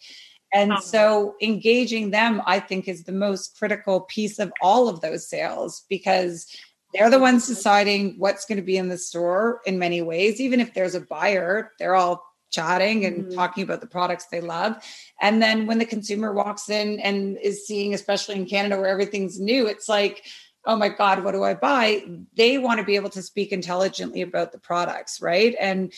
[0.51, 5.27] And so engaging them, I think, is the most critical piece of all of those
[5.27, 6.47] sales because
[6.93, 10.41] they're the ones deciding what's going to be in the store in many ways.
[10.41, 13.35] Even if there's a buyer, they're all chatting and Mhm.
[13.35, 14.83] talking about the products they love.
[15.21, 19.39] And then when the consumer walks in and is seeing, especially in Canada where everything's
[19.39, 20.25] new, it's like,
[20.65, 22.03] oh my God, what do I buy?
[22.35, 25.55] They want to be able to speak intelligently about the products, right?
[25.59, 25.93] And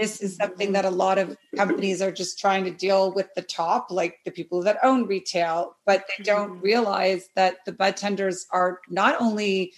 [0.00, 3.42] this is something that a lot of companies are just trying to deal with the
[3.42, 6.60] top, like the people that own retail, but they don't mm-hmm.
[6.60, 9.72] realize that the bud tenders are not only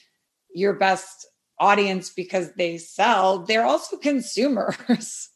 [0.54, 1.26] your best
[1.60, 5.30] audience because they sell, they're also consumers,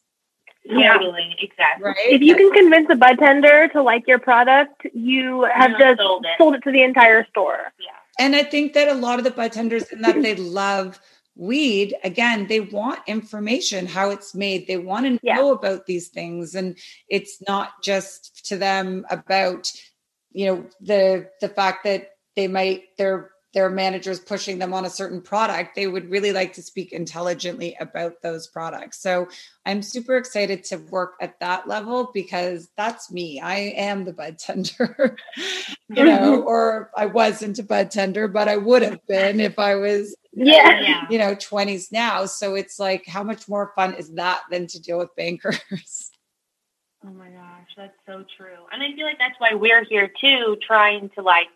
[0.65, 0.93] Yeah.
[0.93, 1.83] Totally, exactly.
[1.83, 1.95] right?
[2.07, 5.99] if you can convince a bud tender to like your product, you have You just
[5.99, 6.31] sold it.
[6.37, 7.73] sold it to the entire store.
[7.79, 7.91] Yeah.
[8.19, 10.99] And I think that a lot of the bud tenders, in that they love
[11.35, 14.67] weed, again, they want information how it's made.
[14.67, 15.35] They want to Yeah.
[15.35, 16.77] know about these things, and
[17.09, 19.71] it's not just to them about,
[20.31, 24.89] you know, the the fact that they might their their managers pushing them on a
[24.89, 25.75] certain product.
[25.75, 28.99] They would really like to speak intelligently about those products.
[28.99, 29.27] So
[29.65, 33.39] I'm super excited to work at that level because that's me.
[33.39, 36.47] I am the bud tender, you know, mm-hmm.
[36.47, 40.81] or I wasn't a bud tender, but I would have been if I was, Yeah.
[40.81, 41.05] Yeah.
[41.09, 42.25] you know, 20s now.
[42.25, 45.59] So it's like, how much more fun is that than to deal with bankers?
[47.05, 48.65] Oh my gosh, that's so true.
[48.71, 51.49] And I feel like that's why we're here too, trying to like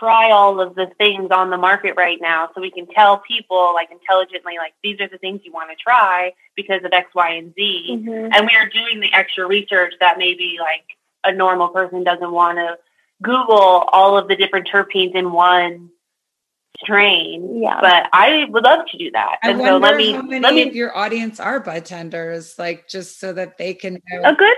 [0.00, 3.72] try all of the things on the market right now so we can tell people
[3.74, 7.30] like intelligently like these are the things you want to try because of X, Y,
[7.34, 7.86] and Z.
[7.90, 8.30] Mhm.
[8.34, 10.84] And we are doing the extra research that maybe like
[11.22, 12.78] a normal person doesn't want to
[13.22, 15.90] Google all of the different terpenes in one
[16.82, 17.62] strain.
[17.62, 17.78] Yeah.
[17.80, 19.38] But I would love to do that.
[19.42, 22.58] I and so let me how many let me of your audience are bud tenders,
[22.58, 24.22] like just so that they can know.
[24.24, 24.56] a good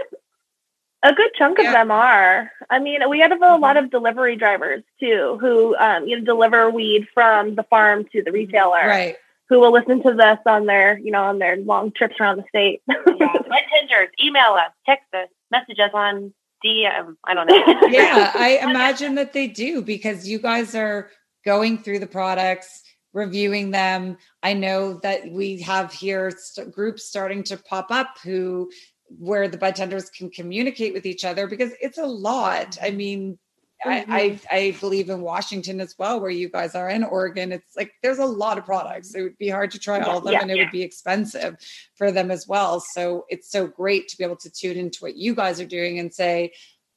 [1.05, 2.51] A good chunk of them are.
[2.71, 6.71] I mean, we have a lot of delivery drivers too, who um, you know deliver
[6.71, 9.17] weed from the farm to the retailer, Right.
[9.49, 12.45] who will listen to this on their you know on their long trips around the
[12.49, 12.83] state.
[12.89, 12.97] Yeah.
[13.09, 16.33] Bartenders, email us, text us, message us on
[16.65, 17.17] DM.
[17.25, 17.57] I don't know.
[17.91, 21.11] yeah, I imagine that they do because you guys are
[21.45, 24.17] going through the products, reviewing them.
[24.43, 28.71] I know that we have here st- groups starting to pop up who
[29.19, 32.79] where the bartenders can communicate with each other because it's a lot.
[32.81, 32.97] I mm-hmm.
[32.97, 33.39] mean,
[33.85, 34.05] I,
[34.51, 37.51] I I believe in Washington as well, where you guys are in Oregon.
[37.51, 39.09] It's like there's a lot of products.
[39.09, 39.19] Mm-hmm.
[39.19, 40.43] It would be hard to try all of them, Yeah.
[40.43, 41.57] and it would be expensive
[41.97, 42.81] for them as well.
[42.81, 45.99] So it's so great to be able to tune into what you guys are doing
[45.99, 46.53] and say,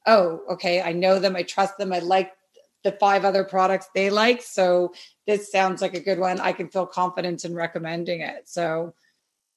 [0.06, 2.32] oh, okay, I know them, I trust them, I like
[2.84, 4.44] the five other products they like.
[4.44, 4.94] So
[5.26, 6.40] this sounds like a good one.
[6.40, 8.48] I can feel confident in recommending it.
[8.48, 8.94] So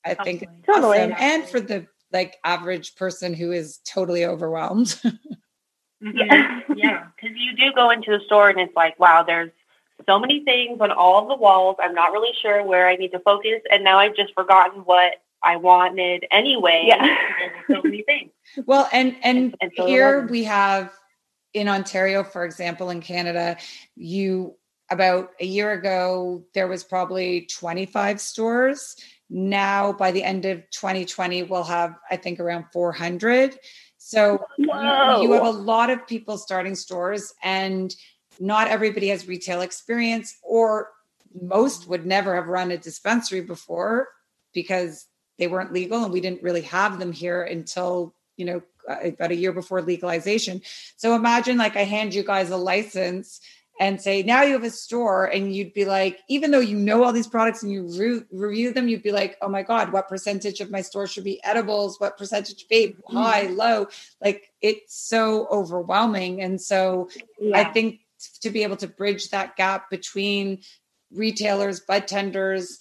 [0.05, 0.99] I think Totally.
[0.99, 1.15] awesome.
[1.19, 5.01] And for the like average person who is totally overwhelmed.
[6.01, 6.17] Mm-hmm.
[6.17, 7.05] Yeah, yeah.
[7.21, 9.51] Because you do go into the store and it's like, wow, there's
[10.07, 11.75] so many things on all the walls.
[11.81, 15.15] I'm not really sure where I need to focus, and now I've just forgotten what
[15.43, 16.85] I wanted anyway.
[16.87, 17.17] Yeah.
[17.67, 18.31] So many things.
[18.67, 20.31] Well, and and, And- and so here eleven.
[20.31, 20.93] we have
[21.53, 23.57] in Ontario, for example, in Canada,
[23.97, 24.55] you
[24.91, 28.95] about a year ago there was probably 25 stores.
[29.31, 33.59] Now, by the end of 2020, we'll have I think around 400.
[33.99, 37.95] So you, you have a lot of people starting stores, and
[38.41, 40.91] not everybody has retail experience, or
[41.41, 44.09] most would never have run a dispensary before
[44.53, 45.07] because
[45.39, 49.31] they weren't legal and we didn't really have them here until you know uh, about
[49.31, 50.61] a year before legalization
[50.97, 53.41] so imagine like i hand you guys a license
[53.81, 57.05] and say now you have a store and you'd be like even though you know
[57.05, 60.09] all these products and you re- review them you'd be like oh my god what
[60.09, 63.87] percentage of my store should be edibles what percentage vape high low
[64.21, 67.09] like it's so overwhelming and so
[67.55, 67.73] I Yeah.
[67.73, 68.01] think
[68.43, 70.63] to be able to bridge that gap between
[71.13, 72.81] retailers, bud tenders,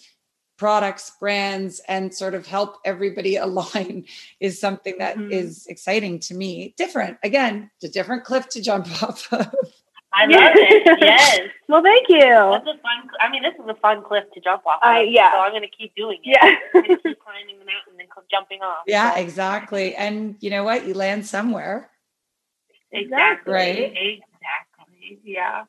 [0.58, 4.06] products, brands, and sort of help everybody align
[4.40, 5.68] is something that is Mhm.
[5.72, 6.74] exciting to me.
[6.78, 9.54] Different, again, it's a different cliff to jump off of.
[10.14, 10.98] I love it.
[11.02, 11.40] Yes.
[11.68, 12.20] Well, thank you.
[12.22, 13.10] That's a fun.
[13.20, 14.80] I mean, this is a fun cliff to jump off.
[14.82, 15.32] I- of, yeah.
[15.32, 16.30] So I'm going to keep doing it.
[16.42, 16.56] Yeah.
[16.74, 18.84] I'm going to keep climbing the mountain and co- jumping off.
[18.88, 19.96] Yeah, So- exactly.
[19.96, 20.88] And you know what?
[20.88, 21.90] You land somewhere.
[22.92, 23.54] Exactly.
[23.54, 23.78] Right.
[23.78, 25.20] Exactly.
[25.24, 25.66] Yeah.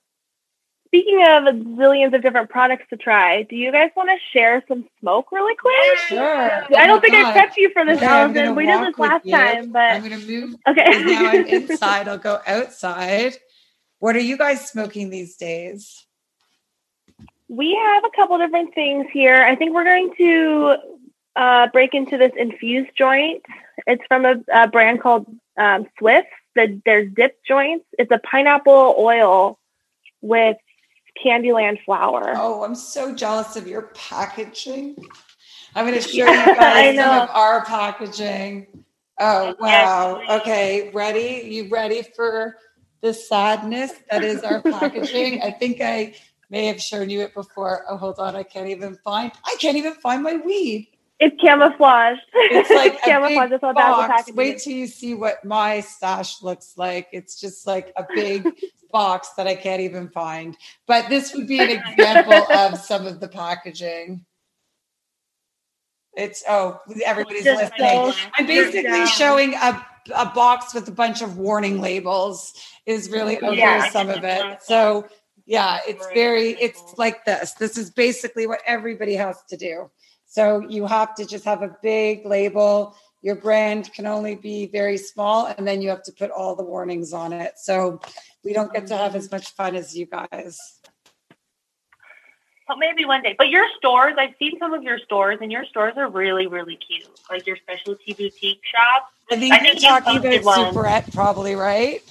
[0.87, 1.43] Speaking of
[1.77, 5.55] zillions of different products to try, do you guys want to share some smoke really
[5.57, 5.99] quick?
[6.07, 6.65] Sure.
[6.79, 8.55] I don't think I prepped you for this, Okay, I'm Allison.
[8.55, 9.33] We did this last you.
[9.33, 10.55] time, I'm going to move.
[10.67, 10.85] okay.
[10.89, 12.09] because now I'm inside.
[12.09, 13.37] I'll go outside.
[13.99, 16.07] What are you guys smoking these days?
[17.49, 19.43] We have a couple different things here.
[19.43, 20.77] I think we're going to
[21.35, 23.43] uh, break into this infused joint.
[23.87, 25.27] It's from a, a brand called
[25.59, 26.29] um, Swift.
[26.55, 27.87] The, there's dip joints.
[27.99, 29.59] It's a pineapple oil
[30.21, 30.57] with
[31.25, 32.35] Candyland flour.
[32.37, 34.97] Oh, I'm so jealous of your packaging.
[35.75, 38.85] I'm going to show you guys some of our packaging.
[39.21, 40.23] Oh, wow.
[40.39, 41.49] Okay, ready?
[41.49, 42.57] You ready for
[43.01, 45.43] the sadness that is our packaging?
[45.43, 46.15] I think I
[46.51, 47.85] may have shown you it before.
[47.89, 48.37] Oh, hold on.
[48.37, 49.33] I can't even find.
[49.45, 50.89] I can't even find my weed.
[51.21, 52.21] It's camouflaged.
[52.33, 53.51] It's like a camouflage.
[53.51, 54.33] That's that box.
[54.33, 57.09] Wait till you see what my stash looks like.
[57.13, 58.49] It's just like a big
[58.93, 60.57] box that I can't even find.
[60.87, 64.25] But this would be an example of some of the packaging.
[66.15, 67.71] It's oh, everybody's listening.
[67.79, 72.55] so I'm basically showing a, a box with a bunch of warning labels
[72.87, 73.91] is really over Yeah.
[73.91, 74.59] some of it.
[74.63, 75.09] So
[75.47, 77.55] yeah, it's very it's like this.
[77.55, 79.91] This is basically what everybody has to do.
[80.27, 82.95] So you have to just have a big label.
[83.23, 86.63] Your brand can only be very small, and then you have to put all the
[86.63, 87.55] warnings on it.
[87.57, 88.01] So
[88.45, 89.37] we don't get to have as mm-hmm.
[89.37, 90.59] much fun as you guys.
[92.69, 93.35] But maybe one day.
[93.37, 96.77] But your stores, I've seen some of your stores, and your stores are really, really
[96.77, 97.09] cute.
[97.31, 99.09] Like your specialty boutique shop.
[99.33, 100.75] I think I think you're you talking about one.
[100.75, 102.03] Superette, probably, right?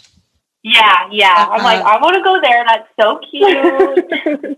[0.63, 1.47] Yeah, yeah.
[1.49, 1.97] I'm like, Uh-huh.
[1.97, 2.65] I want to go there.
[2.67, 4.57] That's so cute.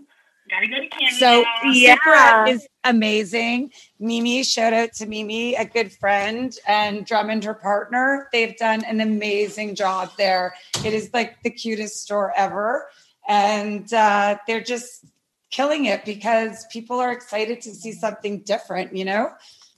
[0.50, 1.16] Gotta go to Canada.
[1.16, 1.96] So Yeah.
[1.96, 3.70] Superette is amazing.
[4.00, 8.28] Mimi, shout out to Mimi, a good friend, and Drummond, her partner.
[8.32, 10.54] They've done an amazing job there.
[10.84, 12.88] It is like the cutest store ever.
[13.28, 15.04] And uh, they're just
[15.50, 19.32] killing it because people are excited to see something different, you know?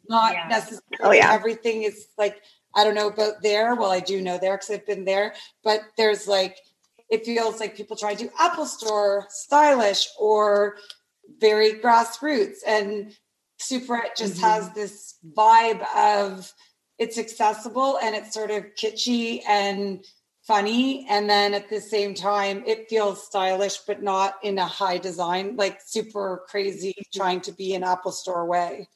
[0.09, 0.49] Not Yeah.
[0.49, 1.33] necessarily Oh, yeah.
[1.33, 2.43] everything is like,
[2.75, 3.75] I don't know about there.
[3.75, 6.59] Well, I do know there because I've been there, but there's like,
[7.11, 10.77] it feels like people try to do Apple Store stylish or
[11.39, 12.59] very grassroots.
[12.67, 13.15] And
[13.61, 14.45] Superette just mm-hmm.
[14.45, 16.53] has this vibe of
[16.99, 20.05] it's accessible and it's sort of kitschy and
[20.43, 24.99] funny and then at the same time it feels stylish but not in a high
[24.99, 27.19] design like super crazy mm-hmm.
[27.19, 28.89] trying to be an apple store way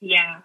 [0.00, 0.40] Yeah.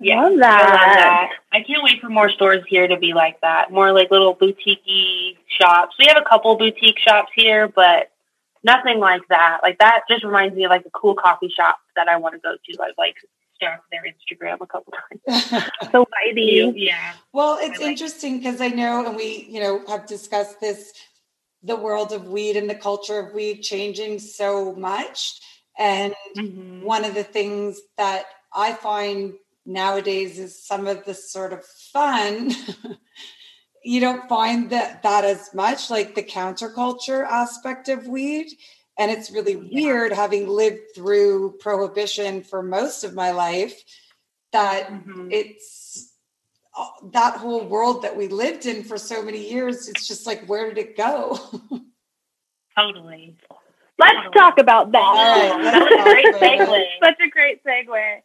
[0.00, 0.22] Yeah.
[0.22, 0.96] Love I love that.
[0.96, 1.30] that.
[1.52, 3.70] I can't wait for more stores here to be like that.
[3.72, 5.96] More like little boutique shops.
[5.98, 8.10] We have a couple boutique shops here, but
[8.62, 9.60] nothing like that.
[9.62, 12.40] Like that just reminds me of like a cool coffee shop that I want to
[12.40, 12.82] go to.
[12.82, 13.16] I've like
[13.56, 15.64] stalked their Instagram a couple times.
[15.92, 16.72] So vibey.
[16.76, 17.12] Yeah.
[17.32, 20.92] Well, it's I like- interesting because I know, and we, you know, have discussed this
[21.62, 25.40] the world of weed and the culture of weed changing so much.
[25.78, 26.82] And Mhm.
[26.82, 29.34] one of the things that I find
[29.64, 32.52] nowadays is some of the sort of fun.
[33.82, 38.48] you don't find that that as much like the counterculture aspect of weed.
[38.98, 43.82] And it's really weird having lived through prohibition for most of my life
[44.52, 45.32] that Mhm.
[45.32, 46.12] it's
[46.76, 50.44] uh, that whole world that we lived in for so many years it's just like
[50.46, 51.38] where did it go
[52.76, 53.36] Totally.
[53.98, 55.00] Let's talk about that.
[55.00, 56.84] All right, let's That was a great segue.
[57.00, 58.20] Such a great segue.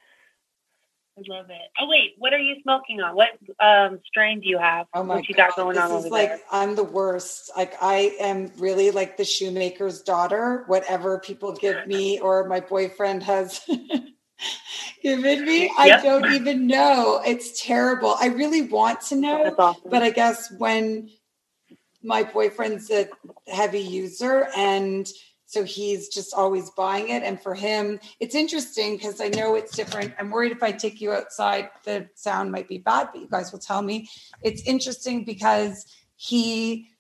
[1.20, 1.72] I love it.
[1.82, 3.15] Oh wait, what are you smoking on?
[3.15, 4.88] What um strain do you have?
[4.93, 6.39] oh my what you god got going this on is over like there?
[6.51, 12.20] i'm the worst like i am really like the shoemaker's daughter whatever people give me
[12.20, 13.61] or my boyfriend has
[15.03, 16.01] given me i Yep.
[16.01, 19.82] don't even know it's terrible i really want to know awesome.
[19.91, 21.09] but I guess when
[22.03, 23.09] my boyfriend's a
[23.47, 25.07] heavy user and
[25.50, 29.76] so he's just always buying it and for him it's interesting because I know it's
[29.76, 30.14] different.
[30.20, 33.52] I'm worried if I take you outside the sound might be bad, but you guys
[33.52, 34.08] will tell me.
[34.43, 36.91] It's interesting because he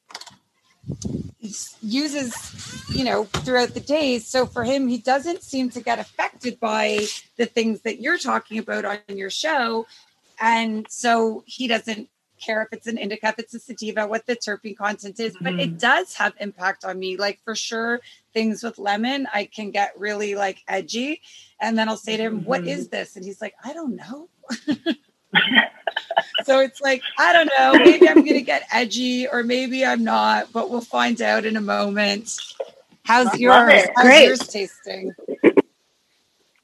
[1.81, 6.59] uses you know throughout the days so for him he doesn't seem to get affected
[6.59, 7.05] by
[7.37, 9.85] the things that you're talking about on your show
[10.41, 14.35] and so he doesn't care if it's an indica, if it's a sativa, what the
[14.35, 15.77] terpene content is, but it mm-hmm.
[15.77, 17.17] does have impact on me.
[17.17, 18.01] Like for sure,
[18.33, 21.21] things with lemon, I can get really like edgy.
[21.59, 22.95] And then I'll say to him, "What is mm-hmm.
[22.95, 23.15] this?
[23.15, 24.29] And he's like, I don't know.
[26.43, 27.73] so it's like, I don't know.
[27.83, 31.55] Maybe I'm going to get edgy or maybe I'm not, but we'll find out in
[31.55, 32.37] a moment.
[33.03, 33.73] How's Love yours?
[33.73, 33.89] it.
[33.95, 34.25] How's Great.
[34.25, 35.13] yours tasting?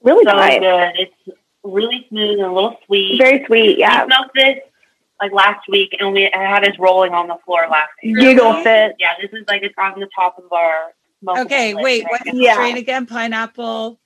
[0.02, 0.60] Really so nice.
[0.60, 0.92] good.
[1.00, 3.18] It's really smooth and a little sweet.
[3.18, 3.80] Very sweet.
[3.80, 4.06] Yeah.
[4.06, 4.60] We smoked this
[5.22, 8.18] like last week, and we had us rolling on the floor last week.
[8.18, 8.96] Giggle fit.
[9.00, 10.94] Yeah, this is like it's on the top of our.
[11.42, 12.04] Okay, list wait.
[12.04, 12.32] right What's now.
[12.34, 12.68] the Yeah.
[12.76, 13.06] again?
[13.08, 14.00] Pineapple.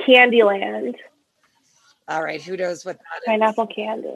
[0.00, 0.94] Candyland.
[2.08, 2.42] All right.
[2.42, 3.26] Who knows what that is?
[3.26, 4.08] Pineapple candy.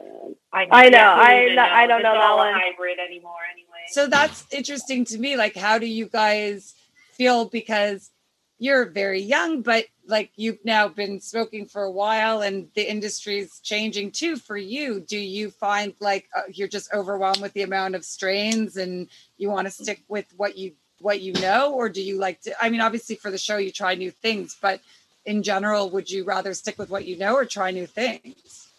[0.53, 2.53] I, I know, I know- I don't It's know that one.
[2.53, 3.67] hybrid anymore, anyway.
[3.89, 5.37] So that's interesting to me.
[5.37, 6.73] Like, how do you guys
[7.13, 7.45] feel?
[7.45, 8.11] Because
[8.59, 13.59] you're very young, but like you've now been smoking for a while and the industry's
[13.59, 14.99] changing too for you.
[14.99, 19.49] Do you find like uh, you're just overwhelmed with the amount of strains and you
[19.49, 22.71] want to stick with what you what you know or do you like to I
[22.71, 24.81] mean obviously for the show you try new things, but
[25.25, 28.69] in general would you rather stick with what you know or try new things?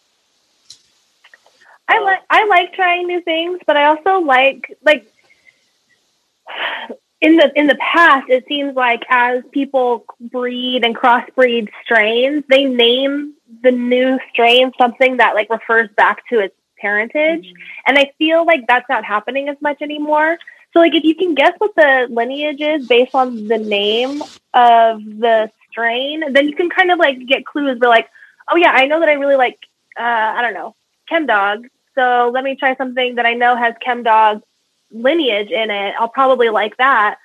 [1.86, 5.06] I like I like trying new things, but I also like like
[7.20, 12.64] in the in the past it seems like as people breed and crossbreed strains, they
[12.64, 17.52] name the new strain something that like refers back to its parentage.
[17.86, 20.38] And I feel like that's not happening as much anymore.
[20.72, 24.22] So like if you can guess what the lineage is based on the name
[24.54, 27.78] of the strain, then you can kind of like get clues.
[27.80, 28.08] But like,
[28.48, 29.58] oh yeah, I know that I really like
[29.98, 30.76] uh, I don't know,
[31.08, 31.66] chem dog.
[31.96, 34.42] So let me try something that I know has chem dog
[34.90, 35.94] lineage in it.
[35.98, 37.18] I'll probably like that.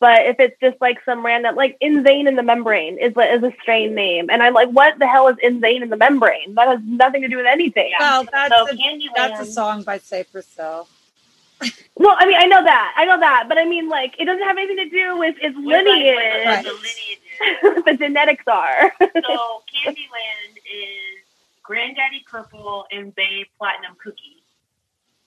[0.00, 3.52] But if it's just like some random, like Inzane in the membrane is is a
[3.60, 6.54] strain name, and I'm like, what the hell is Inzane in the membrane?
[6.54, 7.92] That has nothing to do with anything.
[7.98, 9.08] Well, that's so a, Candyland.
[9.14, 10.88] that's a song by Cypress Hill.
[11.96, 14.42] Well, I mean, I know that, I know that, but I mean, like, it doesn't
[14.42, 16.14] have anything to do with its With, lineage.
[16.16, 16.64] what Right.
[16.64, 17.84] the lineage is.
[17.84, 18.90] the genetics are.
[18.98, 19.08] so
[19.84, 21.20] Candyland is
[21.62, 24.42] Granddaddy Purple and Bay Platinum Cookie.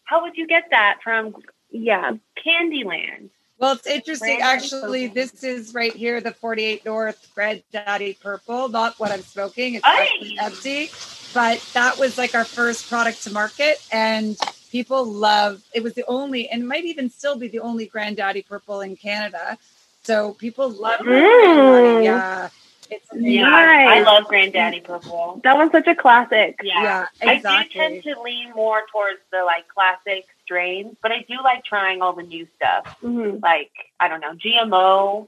[0.06, 1.36] How would you get that from
[1.74, 2.14] yeah.
[2.46, 3.30] Candyland?
[3.60, 4.42] Well, it's interesting.
[4.42, 8.70] Actually, this is right here, the 48 North Red Daddy Purple.
[8.70, 9.76] Not what I'm smoking.
[9.76, 10.36] It's Aye.
[10.42, 10.90] empty.
[11.34, 14.38] But that was like our first product to market, and
[14.72, 15.64] people love.
[15.74, 19.58] It was the only, and might even still be the only Granddaddy Purple in Canada.
[20.04, 22.04] So people love Mm.
[22.04, 22.50] Yeah,
[22.96, 23.32] it's amazing.
[23.40, 25.42] Yeah, I love Granddaddy Purple.
[25.44, 26.60] That one's such a classic.
[26.64, 31.26] Yeah, Yeah, I do tend to lean more towards the like classic strains, but I
[31.28, 32.86] do like trying all the new stuff.
[33.02, 35.28] hmm Like I don't know, GMO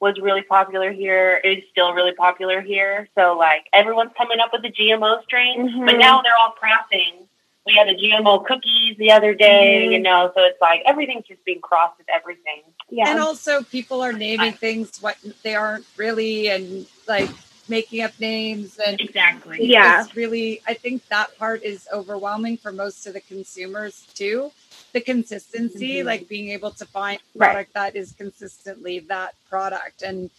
[0.00, 1.40] was really popular here.
[1.42, 3.08] It's still really popular here.
[3.16, 5.86] So like everyone's coming up with a GMO strain, Mhm.
[5.86, 7.28] but now they're all crossing.
[7.66, 9.92] We had a GMO cookies the other day, Mhm.
[9.92, 12.62] you know, so it's like everything's just being crossed with everything.
[12.90, 13.10] Yeah.
[13.10, 17.28] And also, people are naming things what they aren't really, and like
[17.68, 19.58] making up names and Exactly.
[19.66, 20.00] Yeah.
[20.04, 24.52] it's really i think that part is overwhelming for most of the consumers too
[24.92, 27.46] the consistency like being able to find a Right.
[27.48, 30.30] product that is consistently that product and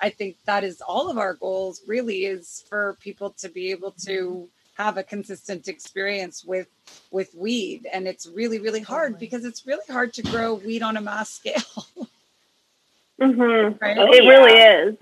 [0.00, 3.92] i think that is all of our goals really is for people to be able
[4.06, 6.68] to have a consistent experience with
[7.10, 10.96] with weed and it's really really hard because it's really hard to grow weed on
[10.96, 11.86] a mass scale
[13.20, 13.80] Mhm.
[13.80, 14.30] right it yeah.
[14.30, 14.96] really is.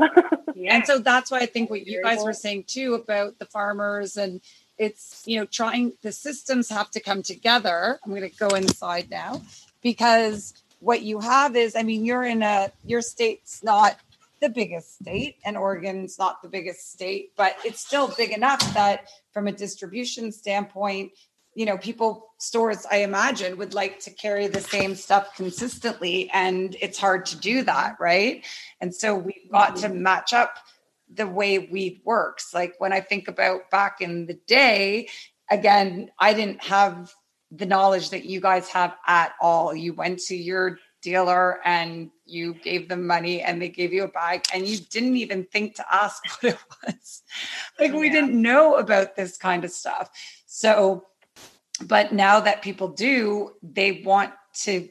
[0.55, 0.75] Yeah.
[0.75, 4.17] and so that's why I think what you guys were saying too about the farmers
[4.17, 4.41] and
[4.79, 7.99] it's, you know, trying the systems have to come together.
[8.05, 9.43] I'm going to go inside now
[9.83, 13.97] because what you have is, I mean, you're in a, your state's not
[14.41, 19.09] the biggest state and Oregon's not the biggest state, but it's still big enough that
[19.33, 21.13] from a distribution standpoint,
[21.55, 26.31] you know, people stores, I imagine, would like to carry the same stuff consistently.
[26.33, 28.45] And it's hard to do that, right?
[28.81, 30.03] And so we've got to mm-hmm.
[30.03, 30.57] match up
[31.13, 32.55] the way weed works.
[32.55, 35.09] Like when I think about back in the day,
[35.51, 37.13] again, I didn't have
[37.51, 39.75] the knowledge that you guys have at all.
[39.75, 44.09] You went to your dealer and you gave them money and they gave you a
[44.09, 47.23] bag and you didn't even think to ask what it was.
[47.79, 50.11] Like we didn't know about this kind of stuff.
[50.47, 51.07] So,
[51.87, 54.33] but now that people do, they want
[54.63, 54.89] to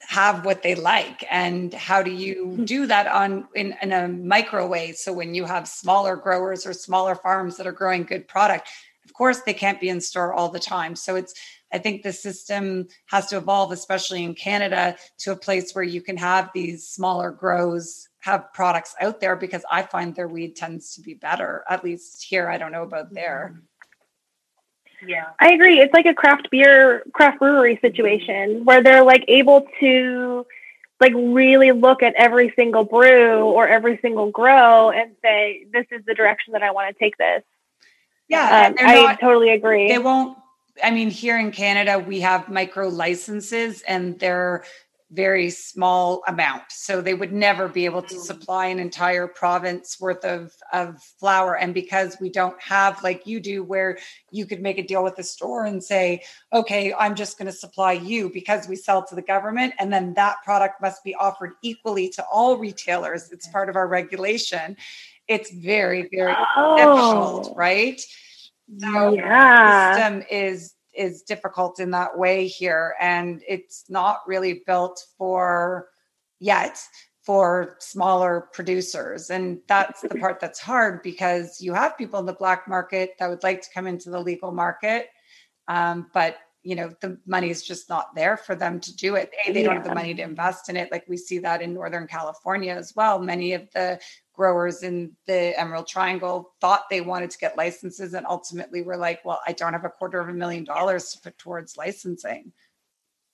[0.00, 1.24] have what they like.
[1.30, 2.64] And how do you hmm.
[2.64, 4.92] do that on in, in a micro way?
[4.92, 8.68] So when you have smaller growers or smaller farms that are growing good product
[9.10, 10.94] of course they can't be in store all the time.
[10.94, 11.34] So it's
[11.72, 16.00] i think the system has to evolve especially in canada to a place where you
[16.02, 20.94] can have these smaller grows have products out there because i find their weed tends
[20.94, 23.60] to be better at least here i don't know about there
[25.06, 25.28] yeah.
[25.40, 25.80] I agree.
[25.80, 30.46] It's like a craft beer, craft brewery situation where they're like able to
[31.00, 36.04] like really look at every single brew or every single grow and say, this is
[36.04, 37.42] the direction that I want to take this.
[38.28, 39.88] yeah Um, and I not- totally agree.
[39.88, 40.36] they won't
[40.82, 44.64] i mean here in canada we have micro licenses and they're
[45.12, 46.62] very small amount.
[46.68, 48.20] So they would never be able to mm.
[48.20, 51.56] supply an entire province worth of of flour.
[51.56, 53.98] And because we don't have like you do where
[54.30, 56.22] you could make a deal with the store and say
[56.52, 60.14] okay i'm just going to supply you because we sell to the government and then
[60.14, 63.30] that product must be offered equally to all retailers.
[63.32, 64.76] It's part of our regulation.
[65.26, 66.76] It's very very oh.
[66.76, 68.00] difficult oh, right
[68.78, 69.94] so yeah.
[69.94, 75.88] system is is difficult in that way here and it's not really built for
[76.40, 76.82] yet
[77.22, 82.32] for smaller producers and that's the part that's hard because you have people in the
[82.32, 85.08] black market that would like to come into the legal market
[85.68, 89.30] um, but you know the money is just not there for them to do it.
[89.46, 91.72] A, they don't have the money to invest in it like we see that in
[91.72, 93.18] northern california as well.
[93.18, 93.98] Many of the
[94.40, 99.22] growers in the Emerald Triangle thought they wanted to get licenses and ultimately were like,
[99.22, 102.50] well, I don't have a quarter of a million dollars to put towards licensing.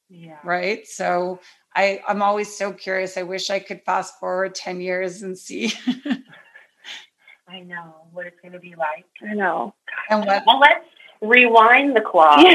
[0.08, 0.40] Yeah.
[0.42, 0.84] Right.
[0.84, 1.38] So
[1.76, 3.16] I, I'm always so curious.
[3.16, 5.72] I wish I could fast forward 10 years and see
[7.48, 9.06] I know what it's going to be like.
[9.22, 9.76] I know.
[10.10, 10.86] and what Well, let's
[11.22, 12.44] rewind the clock.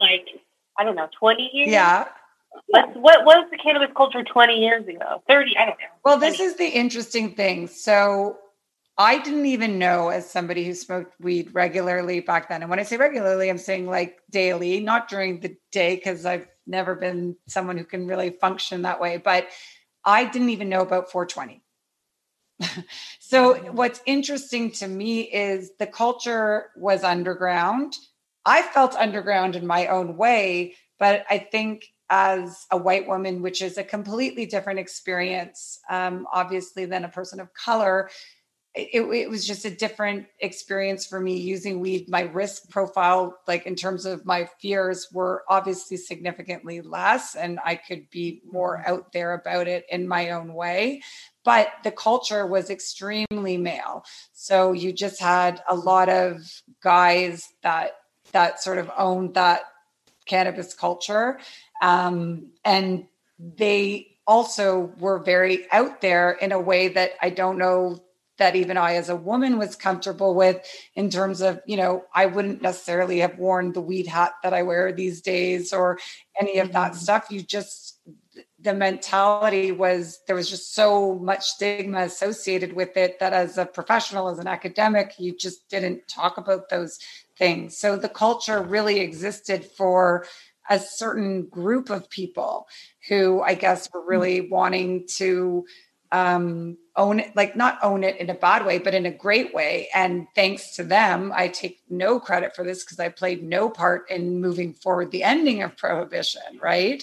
[0.00, 0.26] Like,
[0.76, 1.70] I don't know, 20 years?
[1.70, 2.08] yeah.
[2.66, 5.22] What what was the cannabis culture 20 years ago?
[5.28, 5.56] 30?
[5.56, 5.86] I don't know.
[6.04, 6.50] Well, this 20.
[6.50, 7.66] is the interesting thing.
[7.66, 8.38] So
[8.96, 12.62] I didn't even know as somebody who smoked weed regularly back then.
[12.62, 16.46] And when I say regularly, I'm saying like daily, not during the day, because I've
[16.66, 19.16] never been someone who can really function that way.
[19.16, 19.48] But
[20.04, 21.62] I didn't even know about 420.
[23.18, 27.96] so what's interesting to me is the culture was underground.
[28.46, 33.62] I felt underground in my own way, but I think as a white woman, which
[33.62, 38.10] is a completely different experience, um, obviously, than a person of color.
[38.74, 42.08] It, it was just a different experience for me using weed.
[42.08, 47.76] My risk profile, like in terms of my fears, were obviously significantly less, and I
[47.76, 51.02] could be more out there about it in my own way.
[51.44, 54.04] But the culture was extremely male.
[54.32, 56.40] So you just had a lot of
[56.82, 57.92] guys that
[58.32, 59.62] that sort of owned that
[60.26, 61.38] cannabis culture
[61.82, 63.06] um, and
[63.38, 68.02] they also were very out there in a way that I don't know
[68.38, 70.60] that even I, as a woman, was comfortable with
[70.96, 74.62] in terms of, you know, I wouldn't necessarily have worn the weed hat that I
[74.62, 75.98] wear these days or
[76.40, 77.26] any of that stuff.
[77.30, 78.00] You just,
[78.58, 83.66] the mentality was there was just so much stigma associated with it that as a
[83.66, 86.98] professional, as an academic, you just didn't talk about those
[87.38, 87.76] things.
[87.76, 90.26] So the culture really existed for
[90.68, 92.66] a certain group of people
[93.08, 95.66] who I guess were really wanting to
[96.12, 99.52] um, own it, like not own it in a bad way, but in a great
[99.52, 99.88] way.
[99.92, 104.08] And thanks to them, I take no credit for this because I played no part
[104.10, 107.02] in moving forward the ending of prohibition, right?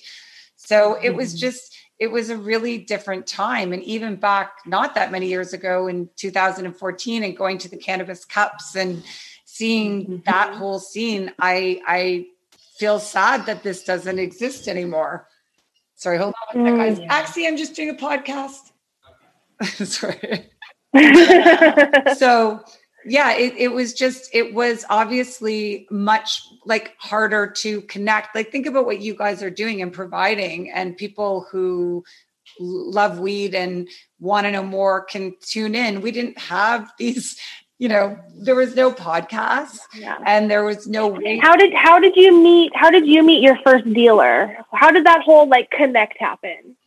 [0.56, 1.40] So it was mm-hmm.
[1.40, 3.74] just, it was a really different time.
[3.74, 8.24] And even back not that many years ago in 2014 and going to the cannabis
[8.24, 9.04] cups and
[9.44, 10.18] seeing mm-hmm.
[10.26, 12.28] that whole scene, I I
[12.82, 15.28] feel sad that this doesn't exist anymore.
[15.94, 16.98] Sorry, hold on, mm, guys.
[16.98, 17.06] Yeah.
[17.12, 18.72] Actually, I'm just doing a podcast.
[19.86, 20.50] Sorry.
[22.18, 22.60] so
[23.06, 28.34] yeah, it, it was just, it was obviously much like harder to connect.
[28.34, 32.04] Like, think about what you guys are doing and providing, and people who
[32.60, 33.88] love weed and
[34.20, 36.02] want to know more can tune in.
[36.02, 37.40] We didn't have these
[37.82, 40.20] you know there was no podcast yeah.
[40.28, 43.42] and there was no way how did how did you meet how did you meet
[43.42, 46.78] your first dealer how did that whole like connect happen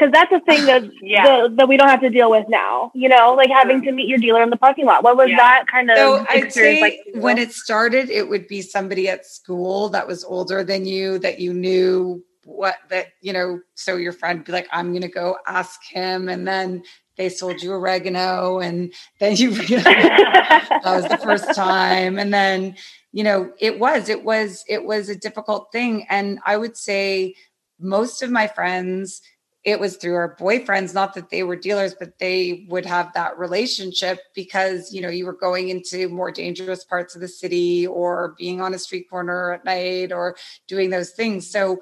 [0.00, 1.24] because that's a thing that yeah.
[1.24, 2.90] the, that we don't have to deal with now.
[2.94, 5.04] You know, like having to meet your dealer in the parking lot.
[5.04, 5.36] What was yeah.
[5.36, 5.98] that kind of?
[5.98, 10.24] So I'd say like when it started, it would be somebody at school that was
[10.24, 13.60] older than you that you knew what that you know.
[13.74, 16.82] So your friend be like, "I'm going to go ask him," and then
[17.20, 22.74] they sold you oregano, and then you realized that was the first time, and then
[23.12, 27.34] you know it was it was it was a difficult thing, and I would say
[27.78, 29.20] most of my friends
[29.62, 33.38] it was through our boyfriends not that they were dealers but they would have that
[33.38, 38.34] relationship because you know you were going into more dangerous parts of the city or
[38.38, 40.34] being on a street corner at night or
[40.66, 41.50] doing those things.
[41.50, 41.80] So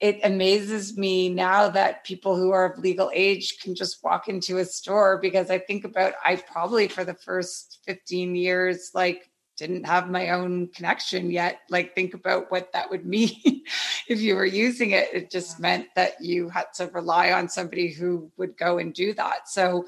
[0.00, 4.58] it amazes me now that people who are of legal age can just walk into
[4.58, 9.84] a store because i think about i probably for the first 15 years like didn't
[9.84, 11.60] have my own connection yet.
[11.68, 13.32] Like think about what that would mean
[14.08, 15.08] if you were using it.
[15.12, 19.12] It just meant that you had to rely on somebody who would go and do
[19.14, 19.48] that.
[19.48, 19.86] So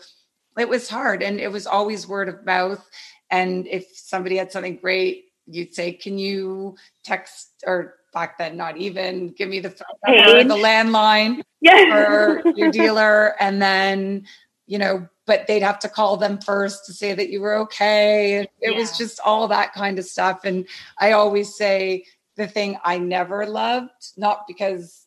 [0.59, 2.85] it was hard and it was always word of mouth.
[3.31, 8.77] And if somebody had something great you'd say can you text or back then not
[8.77, 14.25] even give me the phone number, the landline for your dealer and then
[14.67, 18.41] you know but they'd have to call them first to say that you were okay.
[18.41, 18.71] It yeah.
[18.73, 20.41] was just all that kind of stuff.
[20.43, 20.67] And
[20.99, 22.05] I always say
[22.35, 25.07] the thing I never loved, not because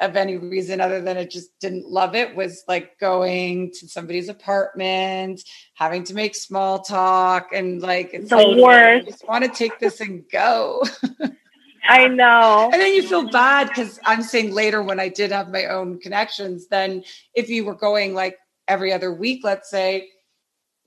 [0.00, 4.28] of any reason other than it just didn't love it was like going to somebody's
[4.28, 5.42] apartment,
[5.74, 9.06] having to make small talk, and like it's the like, worst.
[9.06, 10.82] I just want to take this and go.
[11.86, 12.70] I know.
[12.72, 16.00] And then you feel bad because I'm saying later when I did have my own
[16.00, 17.04] connections, then
[17.34, 20.08] if you were going like every other week, let's say,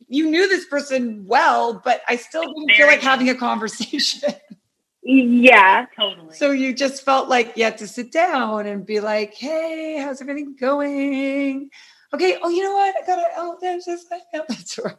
[0.08, 4.34] you knew this person well, but I still didn't feel like having a conversation.
[5.10, 6.36] Yeah, totally.
[6.36, 10.20] So you just felt like you had to sit down and be like, "Hey, how's
[10.20, 11.70] everything going?"
[12.14, 12.38] Okay.
[12.42, 12.94] Oh, you know what?
[13.02, 13.24] I gotta.
[13.38, 14.06] Oh, there's this.
[14.34, 14.96] That's right.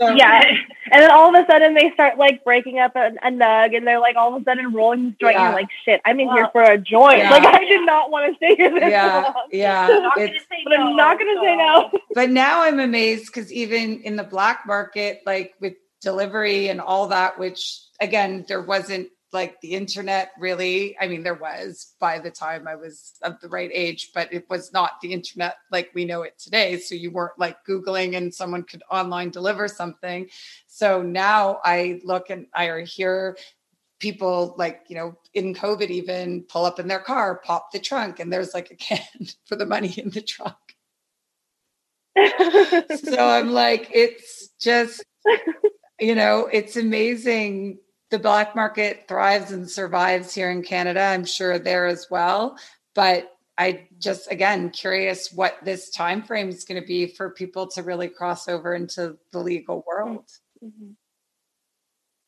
[0.00, 0.42] So, yeah,
[0.92, 3.86] and then all of a sudden they start like breaking up a, a nug, and
[3.86, 5.34] they're like all of a sudden rolling this joint.
[5.34, 5.44] Yeah.
[5.44, 7.18] And you're like, shit, I'm in well, here for a joint.
[7.18, 7.30] Yeah.
[7.30, 9.48] Like I did not want to stay here this yeah, long.
[9.52, 9.86] Yeah,
[10.16, 11.44] but I'm not going to so.
[11.44, 11.90] say no.
[12.14, 17.08] But now I'm amazed because even in the black market, like with delivery and all
[17.08, 22.30] that, which again there wasn't like the internet really i mean there was by the
[22.30, 26.04] time i was of the right age but it was not the internet like we
[26.04, 26.78] know it today.
[26.78, 30.28] So you weren't like googling and someone could online deliver something.
[30.66, 33.36] So now i look and i hear
[33.98, 38.18] people like you know in covid even pull up in their car pop the trunk
[38.18, 39.00] and there's like a can
[39.44, 40.56] for the money in the trunk.
[43.04, 45.04] So i'm like it's just
[46.00, 47.78] you know it's amazing
[48.10, 51.00] the black market thrives and survives here in Canada.
[51.00, 52.58] I'm sure there as well.
[52.94, 57.68] But I just again curious what this time frame is going to be for people
[57.68, 60.24] to really cross over into the legal world.
[60.62, 60.92] Mm-hmm.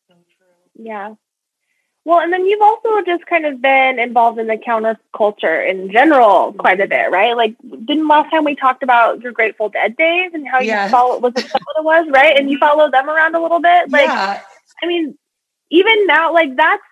[0.09, 0.17] So
[0.77, 1.15] yeah.
[2.05, 6.53] Well, and then you've also just kind of been involved in the counterculture in general
[6.53, 7.37] quite a bit, right?
[7.37, 10.89] Like, didn't last time we talked about your Grateful Dead days and how yes.
[10.89, 12.37] you follow was it what it was, right?
[12.37, 14.09] And you follow them around a little bit, like.
[14.09, 14.43] Yeah.
[14.83, 15.17] I mean,
[15.73, 16.83] even now, like that's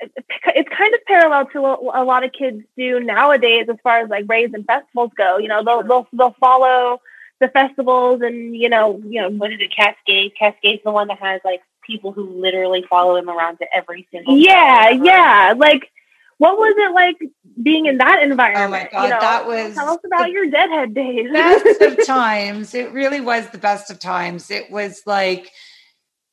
[0.00, 4.08] it's kind of parallel to what a lot of kids do nowadays as far as
[4.08, 5.38] like raves and festivals go.
[5.38, 7.00] You know, they'll they'll they'll follow
[7.38, 10.32] the festivals and you know you know what is it Kaskade?
[10.40, 14.36] Kaskade's the one that has like people who literally follow him around to every single.
[14.36, 15.54] Yeah, yeah.
[15.56, 15.92] Like
[16.38, 17.30] what was it like
[17.62, 18.64] being in that environment?
[18.66, 19.20] Oh my god, you know?
[19.20, 21.30] that was tell us about your deadhead days.
[21.30, 22.74] best of times.
[22.74, 24.50] It really was the best of times.
[24.50, 25.52] It was like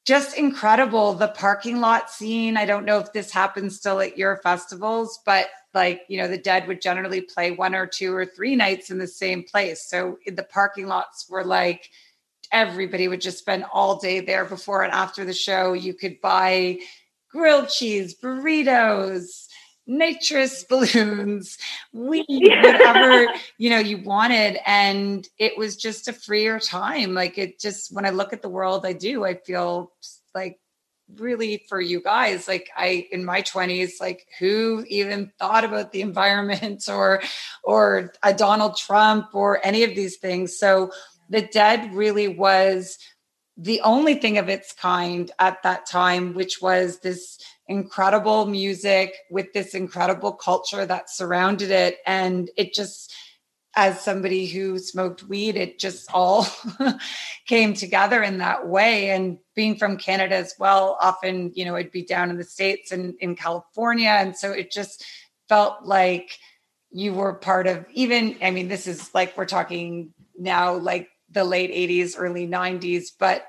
[0.05, 1.13] just incredible.
[1.13, 2.57] The parking lot scene.
[2.57, 6.37] I don't know if this happens still at your festivals, but like, you know, the
[6.37, 9.87] dead would generally play one or two or three nights in the same place.
[9.89, 11.89] So the parking lots were like
[12.51, 15.73] everybody would just spend all day there before and after the show.
[15.73, 16.79] You could buy
[17.31, 19.42] grilled cheese, burritos,
[19.85, 21.57] nitrous balloons,
[21.91, 23.27] weed, whatever
[23.57, 27.13] you know you wanted, and it was just a freer time.
[27.13, 29.23] Like it just when I look at the world, I do.
[29.25, 29.91] I feel
[30.33, 30.59] like
[31.17, 36.01] really for you guys like i in my 20s like who even thought about the
[36.01, 37.21] environment or
[37.63, 40.91] or a donald trump or any of these things so
[41.29, 42.97] the dead really was
[43.57, 49.53] the only thing of its kind at that time which was this incredible music with
[49.53, 51.97] this incredible culture that surrounded it.
[52.05, 53.13] And it just,
[53.75, 56.45] as somebody who smoked weed, it just all
[57.47, 59.09] came together in that way.
[59.11, 62.91] And being from Canada as well, often, you know, I'd be down in the States
[62.91, 64.09] and in California.
[64.09, 65.05] And so it just
[65.47, 66.37] felt like
[66.91, 71.43] you were part of even, I mean, this is like we're talking now, like the
[71.43, 73.47] late 80s, early 90s, but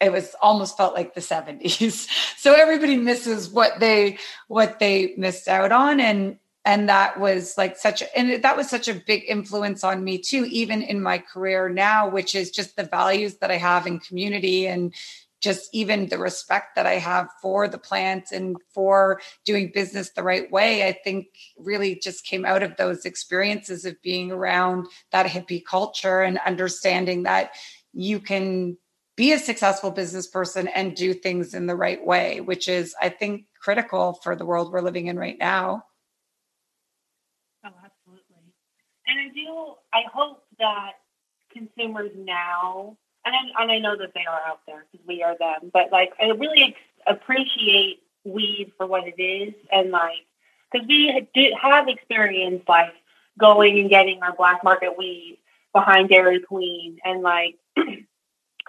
[0.00, 4.18] it was almost felt like the 70s so everybody misses what they
[4.48, 8.70] what they missed out on and and that was like such a, and that was
[8.70, 12.76] such a big influence on me too even in my career now which is just
[12.76, 14.94] the values that i have in community and
[15.40, 20.22] just even the respect that i have for the plant and for doing business the
[20.22, 21.26] right way i think
[21.58, 27.24] really just came out of those experiences of being around that hippie culture and understanding
[27.24, 27.52] that
[27.92, 28.76] you can
[29.16, 33.08] be a successful business person and do things in the right way, which is, I
[33.08, 35.84] think, critical for the world we're living in right now.
[37.64, 38.52] Oh, absolutely.
[39.06, 40.92] And I do, I hope that
[41.52, 45.36] consumers now, and I, and I know that they are out there because we are
[45.38, 49.54] them, but like, I really appreciate weed for what it is.
[49.70, 50.26] And like,
[50.72, 52.92] because we did have experience like
[53.38, 55.38] going and getting our black market weed
[55.72, 57.56] behind Dairy Queen and like,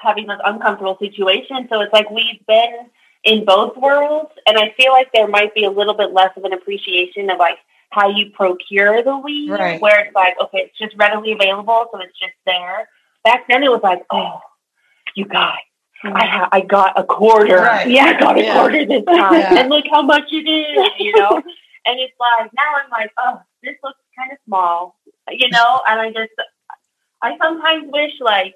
[0.06, 1.68] having those uncomfortable situations.
[1.70, 2.90] So it's like we've been
[3.24, 6.44] in both worlds, and I feel like there might be a little bit less of
[6.44, 7.58] an appreciation of like
[7.90, 9.82] how you procure the weed, right.
[9.82, 12.88] where it's like, okay, it's just readily available, so it's just there.
[13.24, 14.40] Back then, it was like, oh,
[15.16, 15.58] you guys.
[16.04, 17.56] I ha- I got a quarter.
[17.58, 17.90] Right.
[17.90, 18.54] Yeah, I got a Yeah.
[18.60, 19.60] quarter this time, Yeah.
[19.62, 20.90] and look how much it is.
[21.00, 21.32] You know,
[21.86, 25.00] and it's like now I'm like, oh, this looks kind of small.
[25.32, 26.32] You know, and I just
[27.24, 28.54] I sometimes wish like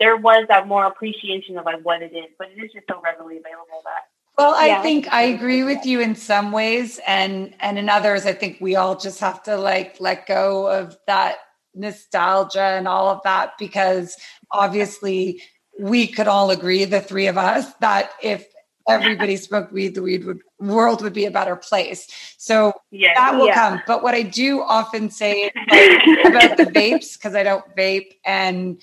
[0.00, 3.00] there was that more appreciation of like what it is, but it is just so
[3.02, 4.04] readily available that
[4.38, 4.82] Well, I Yeah.
[4.82, 8.74] think I agree with you in some ways, and and in others, I think we
[8.76, 11.36] all just have to like let go of that
[11.74, 14.16] nostalgia and all of that because
[14.50, 15.42] obviously
[15.78, 18.46] we could all agree, the three of us, that if
[18.88, 22.06] everybody smoked weed, the weed would world would be a better place.
[22.38, 23.12] So yeah.
[23.14, 23.54] that will Yeah.
[23.54, 23.82] come.
[23.86, 28.80] But what I do often say like, about the vapes, because I don't vape and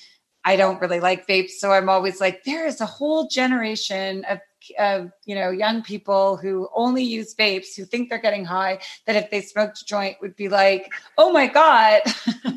[0.47, 1.59] I don't really like vapes.
[1.59, 4.39] So I'm always like, there is a whole generation of
[4.79, 9.15] of you know young people who only use vapes who think they're getting high that
[9.15, 12.01] if they smoked a joint would be like oh my god.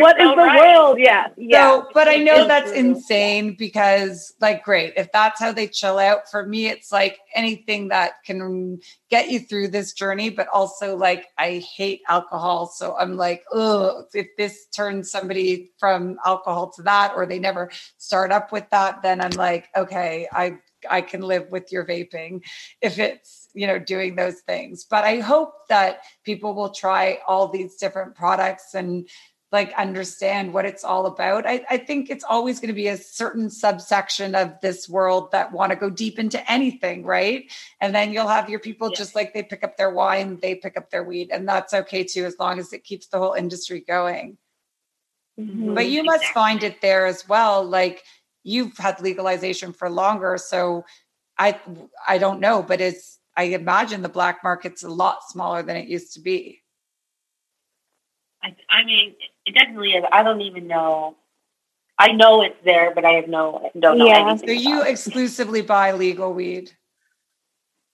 [0.00, 0.58] what is the right.
[0.58, 0.98] world?
[0.98, 1.28] Yeah.
[1.36, 1.70] Yeah.
[1.70, 2.80] so, but I know that's true.
[2.80, 4.94] insane because, like, great.
[4.96, 8.80] If that's how they chill out, for me, it's like anything that can
[9.10, 10.30] get you through this journey.
[10.30, 12.66] But also, like, I hate alcohol.
[12.66, 17.70] So I'm like, oh, if this turns somebody from alcohol to that, or they never
[17.96, 20.58] start up with that, then I'm like, okay, I
[20.90, 22.42] I can live with your vaping
[22.80, 24.84] if it's you know doing those things.
[24.84, 29.08] But I hope that people will try all these different products and
[29.50, 31.46] like understand what it's all about.
[31.46, 35.52] I, I think it's always going to be a certain subsection of this world that
[35.52, 37.50] want to go deep into anything, right?
[37.80, 38.96] And then you'll have your people Yeah.
[38.96, 42.04] just like they pick up their wine, they pick up their weed, and that's okay
[42.04, 44.36] too, as long as it keeps the whole industry going.
[45.40, 45.74] Mhm.
[45.74, 47.64] But you must find it there as well.
[47.64, 48.04] Like
[48.48, 50.84] you've had legalization for longer, so
[51.38, 51.58] I
[52.06, 55.86] I don't know, but it's I imagine the black market's a lot smaller than it
[55.88, 56.60] used to be.
[58.42, 59.14] I, I mean,
[59.46, 60.04] it definitely is.
[60.12, 61.16] I don't even know.
[61.98, 64.28] I know it's there, but I have no don't know Yeah.
[64.30, 64.48] anything.
[64.48, 64.90] So you about it.
[64.92, 66.70] exclusively buy legal weed.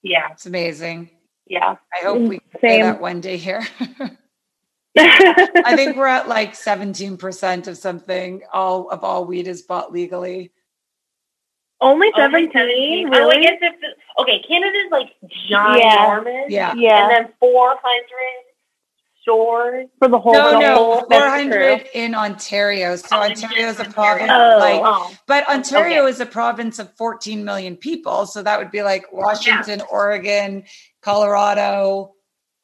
[0.03, 1.11] yeah, It's amazing.
[1.47, 1.77] yeah.
[2.01, 2.83] I hope we can say Same.
[2.83, 3.63] that one day here.
[4.97, 8.43] I think we're at like 17% of something.
[8.53, 10.53] All of all weed is bought legally.
[11.81, 13.09] Only Only 17?
[13.09, 13.43] Oh, I Really?
[13.43, 15.11] guess if the, okay, Canada's like
[15.51, 16.47] ginormous.
[16.49, 16.73] Yeah.
[16.77, 17.03] Yeah.
[17.09, 17.79] And then 400
[19.21, 19.89] stores.
[19.99, 22.95] For the whole No, the no, whole- four that's hundred in Ontario.
[22.97, 24.31] So Oh, Ontario is a province.
[24.33, 24.57] Oh.
[24.61, 25.13] like, Oh.
[25.27, 26.11] but Ontario Okay.
[26.11, 28.27] is a province of fourteen million people.
[28.27, 30.65] So that would be like Washington, Oregon,
[31.03, 32.14] Colorado.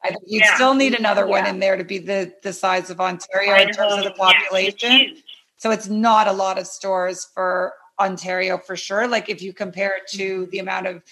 [0.03, 0.55] I think you'd Yeah.
[0.55, 1.51] still need another one Yeah.
[1.51, 4.38] in there to be the the size of Ontario in terms of the Idaho, yeah,
[4.38, 5.22] it's population.
[5.57, 9.07] So it's not a lot of stores for Ontario for sure.
[9.07, 10.51] Like if you compare it to mm-hmm.
[10.51, 11.03] the amount of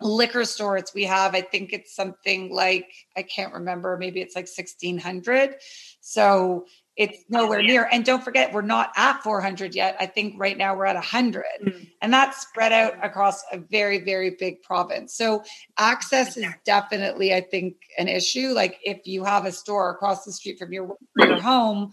[0.00, 4.46] liquor stores we have, I think it's something like I can't remember, maybe it's like
[4.46, 5.56] 1600.
[6.00, 6.66] So
[6.98, 7.72] it's nowhere Yeah.
[7.72, 7.88] near.
[7.92, 9.96] And don't forget, we're not at 400 yet.
[10.00, 11.44] I think right now we're at 100.
[11.64, 11.90] Mm.
[12.02, 15.14] And that's spread out across a very, very big province.
[15.14, 15.44] So
[15.78, 18.48] access is definitely, I think, an issue.
[18.48, 21.92] Like if you have a store across the street from your, your home,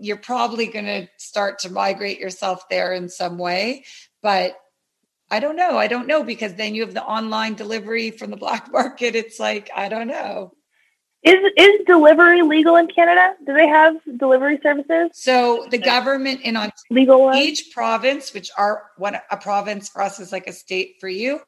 [0.00, 3.84] you're probably going to start to migrate yourself there in some way.
[4.20, 4.56] But
[5.30, 5.78] I don't know.
[5.78, 9.14] I don't know because then you have the online delivery from the black market.
[9.14, 10.54] It's like, I don't know.
[11.24, 13.34] Is is delivery legal in Canada?
[13.46, 15.10] Do they have delivery services?
[15.14, 17.38] So the government in Ontario, Legal ones?
[17.44, 21.40] each province, which are one a province for us is like a state for you,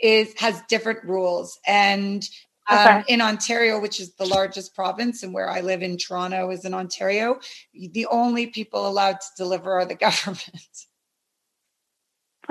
[0.00, 1.58] is has different rules.
[1.66, 2.26] And
[2.70, 3.04] um, Okay.
[3.08, 6.74] in Ontario, which is the largest province, and where I live in Toronto is in
[6.74, 7.38] Ontario,
[7.74, 10.42] the only people allowed to deliver are the government.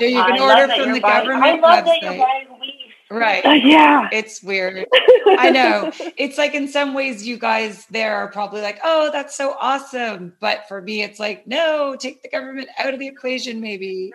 [0.00, 2.18] So you I can love order from the government I love that you're website.
[2.18, 2.83] buying weed.
[3.18, 3.44] Right.
[3.44, 4.08] Uh, yeah.
[4.12, 4.86] It's weird.
[5.26, 5.90] I know.
[6.16, 10.34] It's like in some ways you guys there are probably like, "Oh, that's so awesome."
[10.40, 14.12] But for me it's like, "No, take the government out of the equation maybe."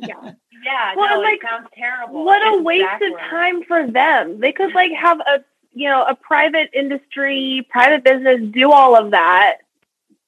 [0.00, 0.32] yeah.
[0.64, 2.24] Yeah, Well, no, like, it sounds terrible.
[2.24, 3.08] What a waste exactly.
[3.14, 4.38] of time for them.
[4.38, 5.42] They could like have a
[5.72, 9.56] you know a private industry, private business do all of that,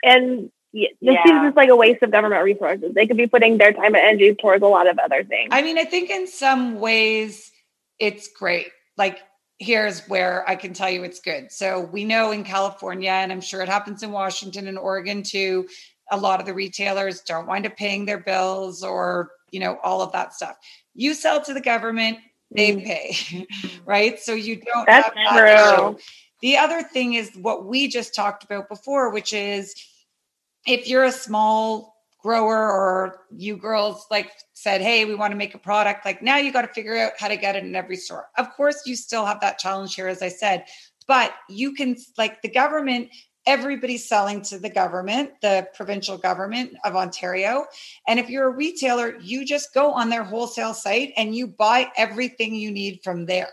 [0.02, 1.22] and yeah, this Yeah.
[1.24, 2.94] seems just like a waste of government resources.
[2.94, 5.50] They could be putting their time and energy towards a lot of other things.
[5.52, 7.52] I mean, I think in some ways
[8.04, 8.66] it's great.
[8.98, 9.20] Like
[9.58, 11.50] here's where I can tell you it's good.
[11.50, 15.66] So we know in California and I'm sure it happens in Washington and Oregon too,
[16.10, 20.02] a lot of the retailers don't wind up paying their bills or, you know, all
[20.02, 20.56] of that stuff.
[20.94, 22.18] You sell to the government,
[22.54, 22.84] they mm-hmm.
[22.84, 23.46] pay,
[23.86, 24.20] right?
[24.20, 25.88] So you don't That's have that true.
[25.88, 25.98] issue.
[26.42, 29.74] The other thing is what we just talked about before, which is
[30.66, 31.93] if you're a small
[32.24, 36.38] grower or you girls like said, Hey, we want to make a product, like now
[36.38, 38.28] you got to figure out how to get it in every store.
[38.38, 40.64] Of course, you still have that challenge here, as I said,
[41.06, 43.10] but you can, like the government,
[43.44, 47.66] everybody's selling to the government, the provincial government of Ontario.
[48.08, 51.92] And if you're a retailer, you just go on their wholesale site and you buy
[51.94, 53.50] everything you need from there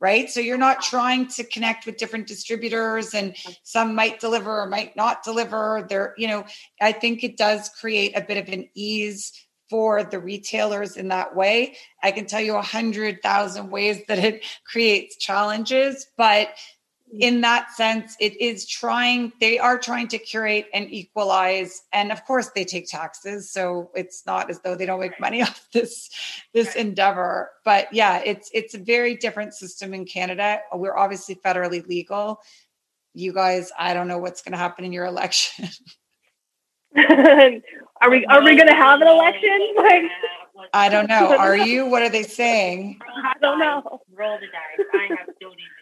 [0.00, 0.30] right?
[0.30, 3.52] So you're not trying to connect with different distributors and mm-hmm.
[3.62, 5.86] some might deliver or might not deliver.
[5.88, 6.44] There, you know,
[6.80, 9.32] I think it does create a bit of an ease
[9.68, 11.76] for the retailers in that way.
[12.02, 16.48] I can tell you a hundred thousand ways that it creates challenges, but
[17.10, 17.22] Mm-hmm.
[17.22, 21.82] in that sense, it is trying, they are trying to curate and equalize.
[21.92, 23.50] And of course they take taxes.
[23.50, 26.08] So it's not as though they don't make money off this,
[26.54, 27.50] this endeavor.
[27.64, 30.60] But yeah, it's it's a very different system in Canada.
[30.72, 32.40] We're obviously federally legal.
[33.12, 35.68] You guys, I don't know what's gonna happen in your election.
[36.96, 39.74] are we are we going to have an election?
[39.76, 40.02] Like,
[40.74, 41.36] I don't know.
[41.36, 41.86] Are you?
[41.86, 42.98] What are they saying?
[43.24, 44.00] I don't know.
[44.12, 44.86] Roll the dice.
[44.92, 45.79] I have don't even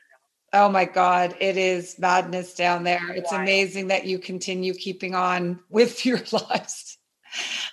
[0.53, 3.11] Oh my God, it is madness down there.
[3.11, 3.43] It's Wild.
[3.43, 6.97] amazing that you continue keeping on with your lives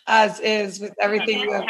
[0.07, 1.63] as is with everything you have.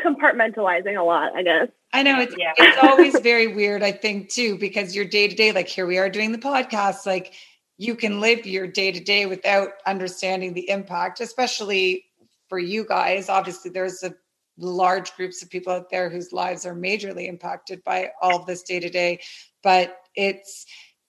[0.00, 1.68] Compartmentalizing a lot, I guess.
[1.92, 2.52] I know it's Yeah.
[2.58, 5.98] it's always very weird, I think, too, because your day to day, like here we
[5.98, 7.34] are doing the podcast, like
[7.78, 12.04] you can live your day to day without understanding the impact, especially
[12.48, 13.28] for you guys.
[13.28, 14.14] Obviously, there's a
[14.58, 18.62] large groups of people out there whose lives are majorly impacted by all of this
[18.62, 19.20] day to day.
[19.64, 20.66] But it's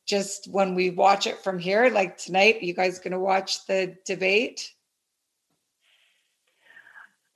[0.07, 3.95] just when we watch it from here, like tonight, you guys going to watch the
[4.05, 4.71] debate?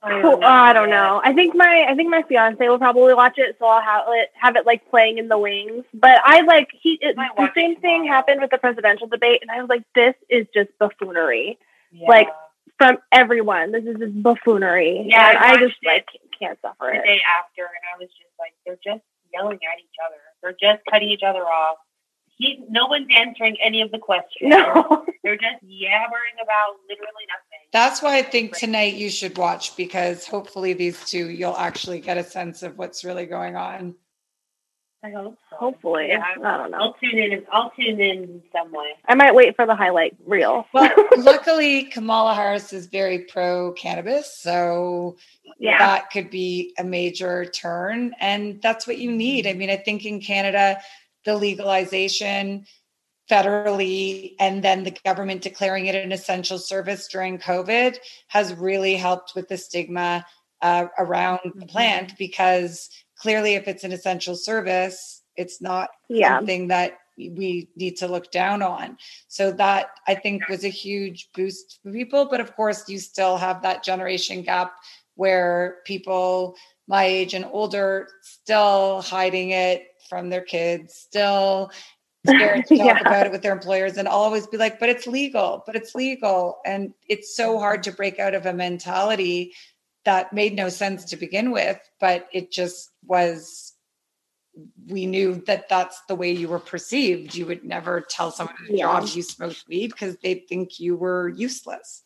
[0.02, 1.20] Oh, I don't know.
[1.22, 4.30] I think my I think my fiance will probably watch it, so I'll have it
[4.34, 5.84] have it like playing in the wings.
[5.92, 8.08] But I like he it, the same thing tomorrow.
[8.08, 11.58] happened with the presidential debate, and I was like, this is just buffoonery
[11.92, 12.08] Yeah.
[12.08, 12.28] Like,
[12.78, 13.72] from everyone.
[13.72, 15.04] This is just buffoonery.
[15.06, 16.08] Yeah, and I I just like
[16.38, 17.04] can't suffer the it.
[17.04, 20.20] day after, and I was just like, they're just yelling at each other.
[20.42, 21.76] They're just cutting each other off.
[22.36, 24.48] He, no one's answering any of the questions.
[24.48, 27.68] No, They're just yabbering about literally nothing.
[27.72, 32.16] That's why I think tonight you should watch because hopefully these two you'll actually get
[32.16, 33.94] a sense of what's really going on.
[35.02, 35.56] I hope so.
[35.56, 36.08] Hopefully.
[36.08, 36.78] Yeah, I don't know.
[36.78, 37.42] I'll tune in.
[37.50, 38.90] I'll tune in in some way.
[39.08, 40.66] I might wait for the highlight reel.
[40.74, 44.36] Well, luckily, Kamala Harris is very pro cannabis.
[44.38, 45.16] So
[45.58, 45.78] Yeah.
[45.78, 48.14] that could be a major turn.
[48.20, 49.46] And that's what you need.
[49.46, 50.80] I mean, I think in Canada,
[51.24, 52.66] the legalization
[53.30, 57.96] federally and then the government declaring it an essential service during COVID
[58.28, 60.26] has really helped with the stigma
[60.62, 62.90] uh, around the plant because
[63.20, 66.38] clearly, if it's an essential service, it's not Yeah.
[66.38, 68.96] something that we need to look down on.
[69.28, 72.26] So that I think was a huge boost for people.
[72.26, 74.72] But of course, you still have that generation gap
[75.16, 76.56] where people
[76.88, 81.70] my age and older still hiding it from their kids, still
[82.26, 83.06] scared to talk Yeah.
[83.06, 86.58] about it with their employers and always be like, but it's legal, but it's legal.
[86.66, 89.52] And it's so hard to break out of a mentality
[90.04, 93.74] that made no sense to begin with, but it just was
[94.88, 97.34] we knew that that's the way you were perceived.
[97.34, 99.00] You would never tell someone at a Yeah.
[99.00, 102.02] job you smoked weed because they'd think you were useless.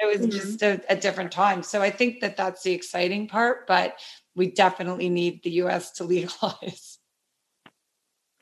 [0.00, 0.32] It was Mhm.
[0.32, 1.62] just a, a different time.
[1.62, 3.96] So I think that that's the exciting part, but
[4.34, 6.98] we definitely need the US to legalize.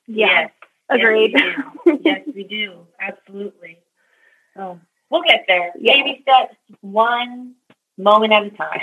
[0.06, 0.50] Yes.
[0.88, 1.32] Agreed.
[1.34, 2.00] Yes, we do.
[2.04, 2.86] yes, we do.
[3.00, 3.78] Absolutely.
[4.56, 5.72] So we'll get there.
[5.78, 6.02] Yeah.
[6.02, 7.54] Baby steps, one
[7.98, 8.80] moment at a time,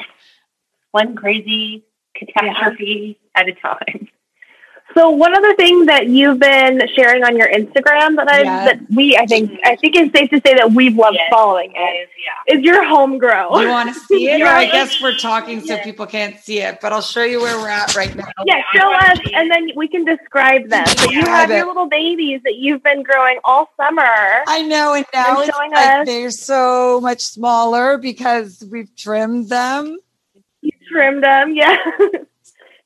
[0.92, 1.86] one crazy
[2.16, 4.10] catastrophe at a time.
[4.96, 8.66] So one other thing that you've been sharing on your Instagram that I Yeah.
[8.66, 11.30] that we I think I think it's safe to say that we've loved Yes.
[11.32, 12.56] following it yeah.
[12.56, 13.60] is your home grow.
[13.60, 14.42] You want to see it?
[14.42, 15.84] Or I guess we're talking so Yeah.
[15.84, 18.26] people can't see it, but I'll show you where we're at right now.
[18.46, 20.88] Yeah, show us and then we can describe them.
[20.88, 24.02] So you have your little babies that you've been growing all summer.
[24.48, 28.94] I know, and now They're it's showing like us- they're so much smaller because we've
[28.96, 29.98] trimmed them.
[30.62, 31.78] You trimmed them, yeah.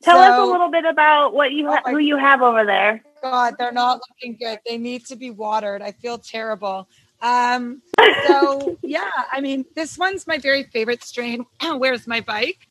[0.03, 2.65] Tell us a little bit about what you Oh ha- my who you have over
[2.65, 3.03] there.
[3.21, 4.59] God, they're not looking good.
[4.67, 5.81] They need to be watered.
[5.81, 6.87] I feel terrible.
[7.21, 7.81] Um,
[8.25, 11.45] so yeah, I mean, this one's my very favorite strain.
[11.77, 12.67] Where's my bike?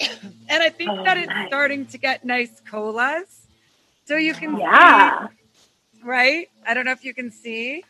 [0.48, 1.46] And I think Oh, that it's nice.
[1.46, 3.46] starting to get nice colas.
[4.06, 5.36] So you can Yeah, see,
[6.04, 6.48] right?
[6.66, 7.84] I don't know if you can see.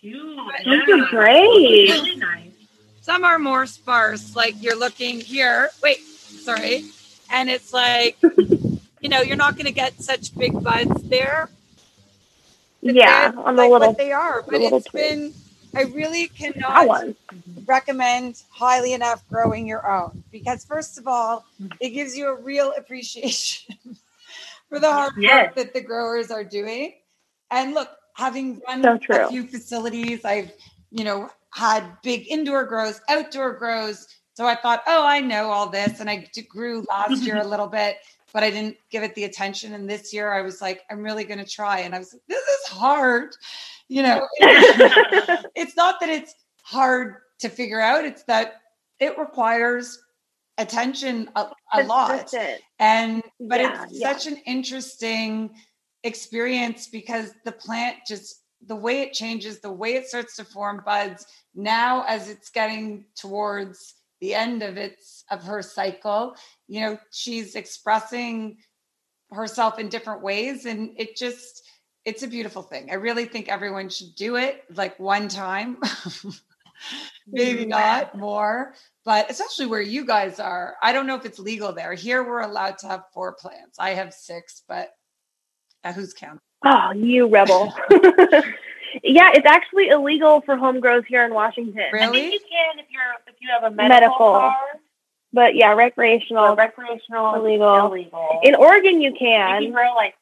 [0.00, 0.38] Cute.
[0.64, 0.94] this Yeah.
[0.96, 1.90] is great.
[1.90, 2.52] Really nice.
[3.02, 5.68] Some are more sparse, like you're looking here.
[5.82, 6.84] Wait, sorry.
[7.36, 8.16] And it's like,
[9.02, 11.50] you know, you're not going to get such big buds there.
[12.82, 14.42] Yeah, the like little what they are.
[14.48, 15.34] But it's been,
[15.74, 16.88] I really cannot
[17.66, 21.44] recommend highly enough growing your own because, first of all,
[21.78, 23.76] it gives you a real appreciation
[24.70, 25.48] for the hard Yes.
[25.48, 26.94] work that the growers are doing.
[27.50, 30.52] And look, having run So a few facilities, I've,
[30.90, 34.06] you know, had big indoor grows, outdoor grows.
[34.36, 36.00] So I thought, oh, I know all this.
[36.00, 37.96] And I grew last year a little bit,
[38.34, 39.72] but I didn't give it the attention.
[39.72, 41.80] And this year I was like, I'm really going to try.
[41.80, 43.34] And I was like, this is hard.
[43.88, 48.60] You know, it's not that it's hard to figure out, it's that
[49.00, 50.02] it requires
[50.58, 52.30] attention a, a lot.
[52.78, 54.12] And but Yeah, it's yeah.
[54.12, 55.54] such an interesting
[56.04, 60.82] experience because the plant just the way it changes, the way it starts to form
[60.84, 66.36] buds now as it's getting towards the end of its of her cycle,
[66.68, 68.58] you know, she's expressing
[69.32, 71.62] herself in different ways and it just
[72.04, 72.90] it's a beautiful thing.
[72.90, 75.78] I really think everyone should do it like one time.
[77.26, 80.76] Maybe not more, but especially where you guys are.
[80.82, 81.94] I don't know if it's legal there.
[81.94, 83.78] Here we're allowed to have four plants.
[83.78, 84.90] I have six, but
[85.82, 86.38] uh, who's counting?
[86.64, 87.74] Oh, you rebel.
[89.02, 91.80] yeah, it's actually illegal for home grows here in Washington.
[91.80, 92.20] I Really?
[92.30, 94.16] think you can if you're you have a medical, Medical.
[94.32, 94.78] card.
[95.32, 96.56] But yeah, So recreational.
[96.56, 97.86] recreational Illegal.
[97.92, 98.40] illegal.
[98.42, 99.62] In Oregon, you you can.
[99.62, 100.14] can grow like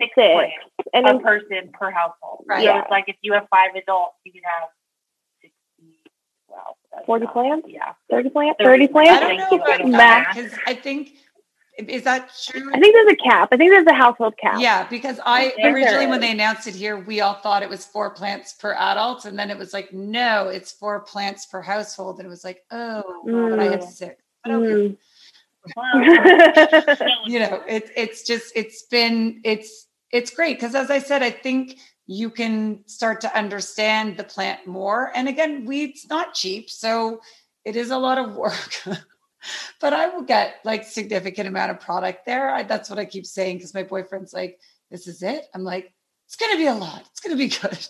[0.00, 0.32] six, Six.
[0.32, 0.54] plants
[0.94, 2.44] And a in, person per household.
[2.48, 2.58] Right.
[2.60, 2.82] So Yeah.
[2.82, 4.68] it's like if you have five adults, you can have
[5.42, 5.98] sixty.
[6.48, 7.68] Well, 40 not- plants?
[7.68, 7.92] Yeah.
[8.10, 8.58] 30 plants?
[8.62, 9.20] 30 30 I plants?
[9.20, 10.34] don't know about Max.
[10.36, 11.14] that because I think
[11.78, 12.70] is that true?
[12.74, 13.48] I think there's a cap.
[13.52, 14.56] I think there's a household cap.
[14.60, 18.10] Yeah, because I originally when they announced it here, we all thought it was four
[18.10, 22.26] plants per adult, and then it was like, no, it's four plants per household, and
[22.26, 23.90] it was like, oh, but I have Mm.
[23.90, 24.22] six.
[24.44, 24.68] But okay.
[24.68, 24.96] Mm.
[25.76, 26.00] Well,
[27.26, 31.30] you know it, it's just it's been it's it's great because as i said i
[31.30, 37.20] think you can start to understand the plant more and again weeds not cheap so
[37.66, 38.82] it is a lot of work
[39.80, 43.26] but i will get like significant amount of product there I, that's what i keep
[43.26, 44.58] saying because my boyfriend's like
[44.90, 45.92] this is it i'm like
[46.26, 47.88] it's gonna be a lot it's gonna be good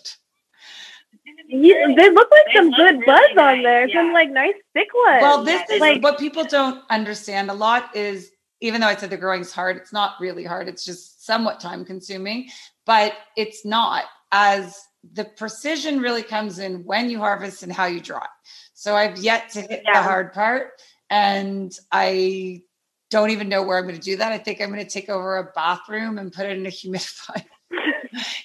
[1.47, 3.89] You, they look like They some look good really buds on nice, there.
[3.89, 5.21] Some like nice thick ones.
[5.21, 8.31] Well, this Yeah, is like what people don't understand a lot is
[8.61, 10.67] even though I said the growing's hard, it's not really hard.
[10.67, 12.49] It's just somewhat time consuming,
[12.85, 14.79] but it's not as
[15.13, 18.25] the precision really comes in when you harvest and how you dry.
[18.73, 19.93] So I've yet to hit yeah.
[19.93, 20.69] the hard part
[21.11, 22.61] and I
[23.09, 24.31] don't even know where I'm going to do that.
[24.31, 27.43] I think I'm going to take over a bathroom and put it in a humidifier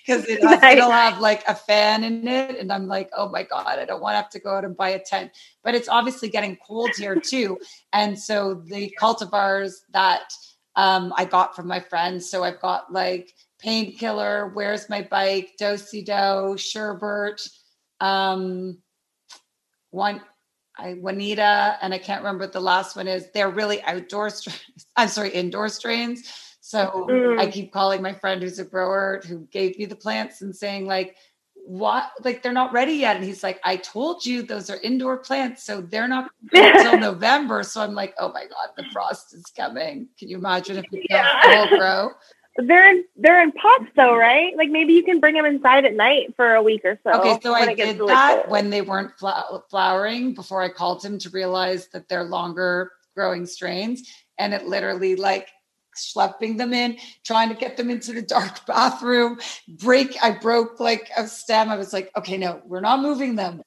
[0.04, 2.58] because it will have like a fan in it.
[2.58, 4.76] And I'm like, oh my God, I don't want to have to go out and
[4.76, 5.30] buy a tent.
[5.62, 7.56] But it's obviously getting cold here too.
[7.92, 10.32] And so the cultivars that
[10.74, 12.28] um, I got from my friends.
[12.28, 17.48] So I've got like painkiller, where's my bike, dosey do, sherbert,
[18.00, 18.78] um,
[19.90, 20.20] one
[20.78, 23.30] I Juanita, and I can't remember what the last one is.
[23.32, 24.60] They're really outdoor strains.
[24.96, 26.30] I'm sorry, indoor strains.
[26.60, 27.40] So mm.
[27.40, 30.86] I keep calling my friend who's a grower who gave me the plants and saying,
[30.86, 31.16] like,
[31.66, 33.16] what like they're not ready yet.
[33.16, 37.62] And he's like, I told you those are indoor plants, so they're not until November.
[37.62, 40.08] So I'm like, oh my God, the frost is coming.
[40.18, 41.28] Can you imagine if it yeah.
[41.42, 42.10] don't full grow?
[42.58, 44.56] They're in they're in pots though, right?
[44.56, 47.20] Like maybe you can bring them inside at night for a week or so.
[47.20, 48.50] Okay, so I did really that cold.
[48.50, 49.12] when they weren't
[49.70, 55.16] flowering before I called him to realize that they're longer growing strains, and it literally
[55.16, 55.48] like
[55.96, 59.38] schlepping them in, trying to get them into the dark bathroom.
[59.68, 61.70] Break, I broke like a stem.
[61.70, 63.62] I was like, okay, no, we're not moving them.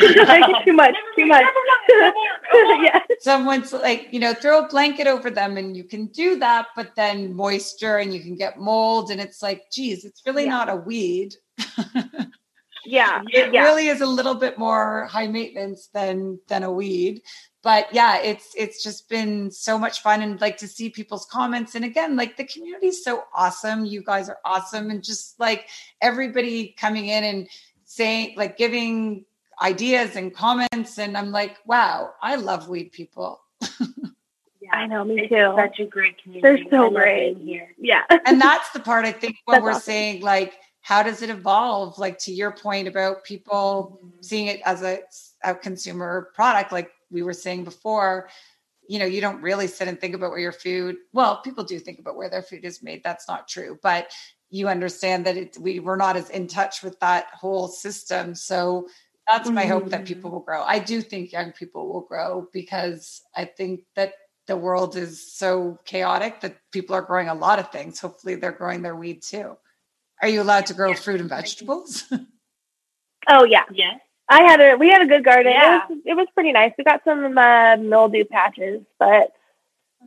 [0.00, 1.44] Too much, too much.
[2.82, 3.00] yeah.
[3.20, 6.94] Someone's like, you know, throw a blanket over them and you can do that, but
[6.96, 9.10] then moisture and you can get mold.
[9.10, 10.50] And it's like, geez, it's really yeah.
[10.50, 11.34] not a weed.
[12.84, 13.22] yeah.
[13.32, 13.62] It yeah.
[13.62, 17.22] really is a little bit more high maintenance than than a weed.
[17.62, 21.74] But yeah, it's it's just been so much fun and like to see people's comments.
[21.74, 23.84] And again, like the community is so awesome.
[23.84, 24.90] You guys are awesome.
[24.90, 25.68] And just like
[26.00, 27.48] everybody coming in and
[27.84, 29.26] saying like giving
[29.60, 30.98] ideas and comments.
[30.98, 33.40] And I'm like, wow, I love weed people.
[33.80, 35.52] yeah, I know, me it's too.
[35.56, 36.42] Such a great community.
[36.42, 37.74] They're so great here.
[37.78, 38.02] Yeah.
[38.26, 39.82] and that's the part I think when we're awesome.
[39.82, 41.98] saying like, how does it evolve?
[41.98, 44.08] Like to your point about people mm-hmm.
[44.22, 45.00] seeing it as a,
[45.44, 48.28] a consumer product, like we were saying before,
[48.88, 51.78] you know, you don't really sit and think about where your food, well, people do
[51.78, 53.02] think about where their food is made.
[53.04, 53.78] That's not true.
[53.82, 54.10] But
[54.48, 58.34] you understand that it, we were not as in touch with that whole system.
[58.34, 58.88] So
[59.30, 60.06] that's my hope that mm-hmm.
[60.06, 60.62] people will grow.
[60.62, 64.14] I do think young people will grow because I think that
[64.46, 68.00] the world is so chaotic that people are growing a lot of things.
[68.00, 69.56] Hopefully, they're growing their weed too.
[70.22, 72.04] Are you allowed to grow fruit and vegetables?
[73.28, 73.94] oh yeah, yeah.
[74.28, 75.52] I had a we had a good garden.
[75.52, 75.76] Yeah.
[75.76, 76.72] It was it was pretty nice.
[76.76, 79.32] We got some uh, mildew patches, but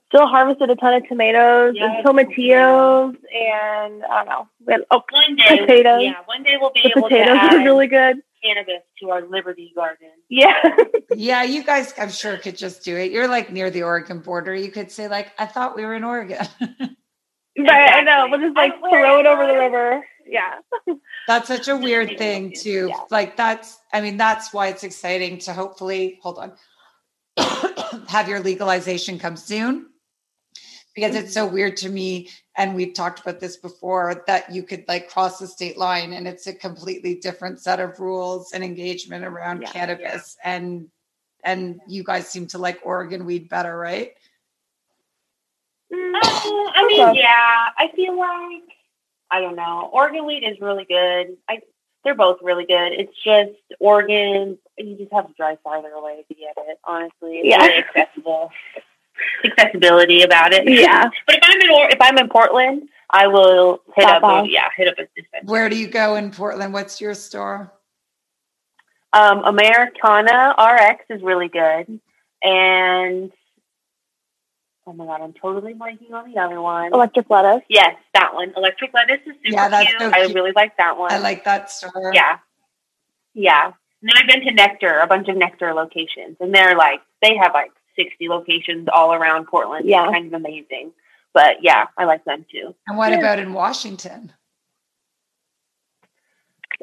[0.07, 3.85] still harvested a ton of tomatoes yeah, and tomatillos yeah.
[3.85, 4.47] and I don't know.
[4.65, 6.03] We had, oh, one day, potatoes.
[6.03, 9.27] Yeah, one day we'll be the able potatoes to are really good cannabis to our
[9.27, 10.11] Liberty garden.
[10.29, 10.61] Yeah.
[11.15, 13.11] yeah, you guys, I'm sure, could just do it.
[13.11, 14.53] You're like near the Oregon border.
[14.53, 16.45] You could say, like, I thought we were in Oregon.
[17.55, 17.99] Right, exactly.
[17.99, 18.27] I know.
[18.31, 20.03] We'll just like throw it over the river.
[20.25, 20.55] Yeah.
[21.27, 22.87] That's such a weird thing too.
[22.89, 23.01] Yeah.
[23.11, 26.53] Like that's I mean, that's why it's exciting to hopefully hold on.
[28.07, 29.85] have your legalization come soon
[30.95, 34.85] because it's so weird to me and we've talked about this before that you could
[34.87, 39.25] like cross the state line and it's a completely different set of rules and engagement
[39.25, 40.55] around yeah, cannabis yeah.
[40.55, 40.87] and
[41.43, 44.13] and you guys seem to like Oregon weed better, right?
[45.93, 48.63] Mm, I mean, yeah, I feel like
[49.29, 49.89] I don't know.
[49.91, 51.37] Oregon weed is really good.
[51.49, 51.59] I
[52.03, 52.91] they're both really good.
[52.91, 56.77] It's just Oregon, you just have to drive farther away to get it.
[56.83, 57.81] Honestly, it's yeah.
[57.99, 58.51] accessible
[59.45, 60.67] accessibility about it.
[60.73, 61.09] Yeah.
[61.27, 64.23] but if I'm in or if I'm in Portland, I will hit Stop up.
[64.23, 64.47] Off.
[64.49, 65.45] Yeah, hit up a dispensary.
[65.45, 66.73] Where do you go in Portland?
[66.73, 67.71] What's your store?
[69.13, 71.99] Um, Americana RX is really good,
[72.41, 73.31] and
[74.87, 76.91] oh my god, I'm totally blanking on the other one.
[76.91, 77.61] Electric Lettuce.
[77.69, 78.51] Yes, that one.
[78.57, 80.01] Electric Lettuce is super yeah, that's cute.
[80.01, 80.31] So cute.
[80.31, 81.11] I really like that one.
[81.11, 82.11] I like that store.
[82.15, 82.39] Yeah,
[83.35, 83.65] yeah.
[83.67, 87.35] And then I've been to Nectar, a bunch of Nectar locations, and they're like they
[87.39, 89.85] have like 60 locations all around Portland.
[89.87, 90.05] Yeah.
[90.05, 90.91] It's kind of amazing.
[91.33, 92.75] But yeah, I like them too.
[92.87, 93.19] And what yeah.
[93.19, 94.31] about in Washington?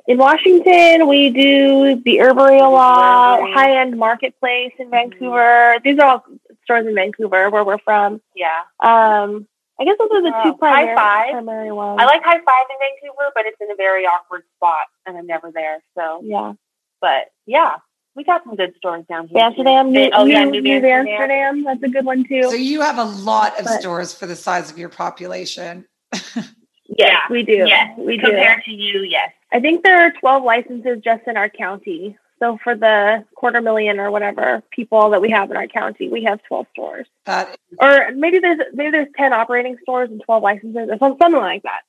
[0.06, 5.10] In Washington, we do the Herbery a lot, High End Marketplace in mm-hmm.
[5.10, 5.76] Vancouver.
[5.76, 5.88] Mm-hmm.
[5.88, 6.24] These are all
[6.64, 8.20] stores in Vancouver where we're from.
[8.34, 8.62] Yeah.
[8.80, 9.46] Um,
[9.78, 11.32] I guess those are the two primary, high five.
[11.32, 11.98] primary ones.
[12.00, 15.26] I like High Five in Vancouver, but it's in a very awkward spot, and I'm
[15.26, 15.82] never there.
[15.96, 16.52] So yeah.
[17.00, 17.76] But yeah,
[18.16, 19.38] we got some good stores down here.
[19.38, 21.06] Amsterdam, New, oh, yeah, New, New Amsterdam.
[21.06, 21.64] Amsterdam.
[21.64, 22.44] That's a good one too.
[22.44, 25.86] So you have a lot of but, stores for the size of your population.
[26.12, 26.48] yes,
[26.88, 27.20] yeah.
[27.30, 27.64] we do.
[27.66, 28.72] Yes, we compared do.
[28.72, 29.30] to you, yes.
[29.52, 32.16] I think there are 12 licenses just in our county.
[32.40, 36.24] So for the quarter million or whatever people that we have in our county, we
[36.24, 37.06] have 12 stores.
[37.26, 41.62] That Or maybe there's maybe there's 10 operating stores and 12 licenses or something like
[41.64, 41.82] that.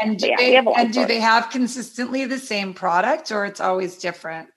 [0.00, 3.60] and do, Yeah, they, have and do they have consistently the same product or it's
[3.60, 4.48] always different?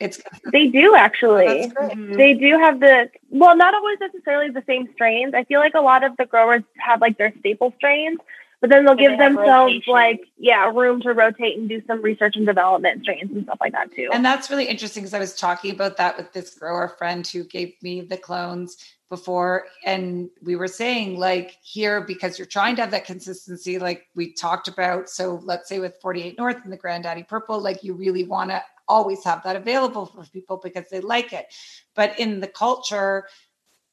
[0.00, 0.20] It's
[0.52, 1.46] They do actually.
[1.46, 1.92] that's great.
[1.92, 2.16] Mhm.
[2.16, 5.34] They do have the well, not always necessarily the same strains.
[5.34, 8.18] I feel like a lot of the growers have like their staple strains,
[8.60, 9.92] but then they'll But give they themselves rotation.
[9.92, 13.72] like yeah, room to rotate and do some research and development strains and stuff like
[13.72, 14.10] that too.
[14.12, 17.44] And that's really interesting because I was talking about that with this grower friend who
[17.44, 18.76] gave me the clones
[19.10, 19.66] before.
[19.84, 24.32] And we were saying, like, here, because you're trying to have that consistency, like we
[24.32, 25.08] talked about.
[25.08, 28.62] So let's say with 48 North and the Granddaddy Purple, like you really want to
[28.88, 31.46] always have that available for people because they like it.
[31.94, 33.26] But in the culture,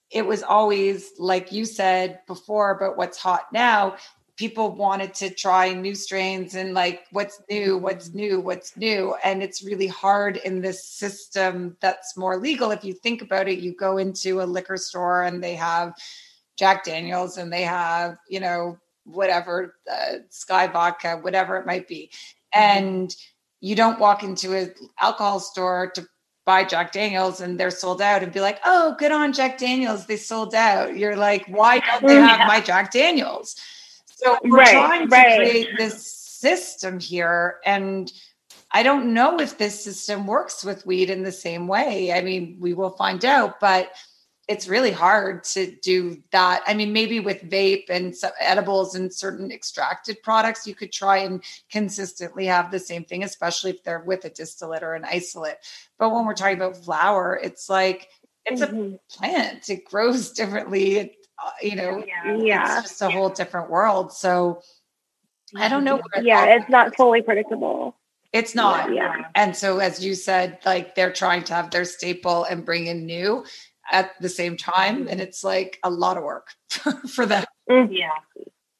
[0.09, 3.95] it was always like you said before but what's hot now
[4.41, 9.13] people wanted to try new strains and like what's new what's new what's new.
[9.23, 12.71] And it's really hard in this system that's more legal.
[12.71, 15.93] If you think about it you go into a liquor store and they have
[16.57, 22.09] jack daniels and they have you know whatever uh, Skyy vodka whatever it might be.
[22.51, 23.15] And
[23.61, 26.05] you don't walk into an alcohol store to
[26.45, 30.07] buy Jack Daniels and they're sold out and be like, oh, good on Jack Daniels.
[30.07, 30.97] They sold out.
[30.97, 33.55] You're like, why don't they have my Jack Daniels?
[34.07, 35.37] So we're Right, trying to right.
[35.37, 37.59] create this system here.
[37.65, 38.11] And
[38.71, 42.11] I don't know if this system works with weed in the same way.
[42.11, 43.91] I mean, we will find out, but
[44.51, 46.61] it's really hard to do that.
[46.67, 51.17] I mean, maybe with vape and some edibles and certain extracted products, you could try
[51.19, 51.41] and
[51.71, 55.57] consistently have the same thing, especially if they're with a distillate or an isolate.
[55.97, 58.09] But when we're talking about flower, it's like
[58.45, 58.99] it's a Mhm.
[59.09, 59.69] plant.
[59.69, 60.97] It grows differently.
[60.97, 62.35] It, uh, you know, Yeah.
[62.35, 62.79] Yeah.
[62.79, 64.11] it's just a whole different world.
[64.11, 64.61] So
[65.55, 65.97] I don't know.
[65.97, 66.95] where yeah, it's not goes.
[66.97, 67.95] fully predictable.
[68.33, 68.93] It's not.
[68.93, 69.25] Yeah.
[69.35, 73.05] And so, as you said, like they're trying to have their staple and bring in
[73.05, 73.45] new
[73.89, 75.07] at the same time.
[75.07, 76.49] And it's like a lot of work
[77.09, 77.45] for them.
[77.69, 77.93] Mm-hmm.
[77.93, 78.09] Yeah.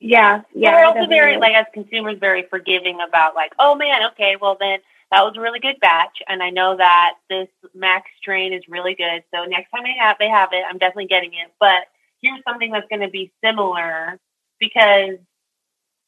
[0.03, 0.71] Yeah, yeah.
[0.71, 4.57] Yeah, we're also very like as consumers very forgiving about like, oh man, okay, well
[4.59, 4.79] then
[5.11, 8.95] that was a really good batch, and I know that this Max strain is really
[8.95, 9.23] good.
[9.33, 11.51] So next time they have they have it, I'm definitely getting it.
[11.59, 11.83] But
[12.19, 14.17] here's something that's going to be similar
[14.59, 15.17] because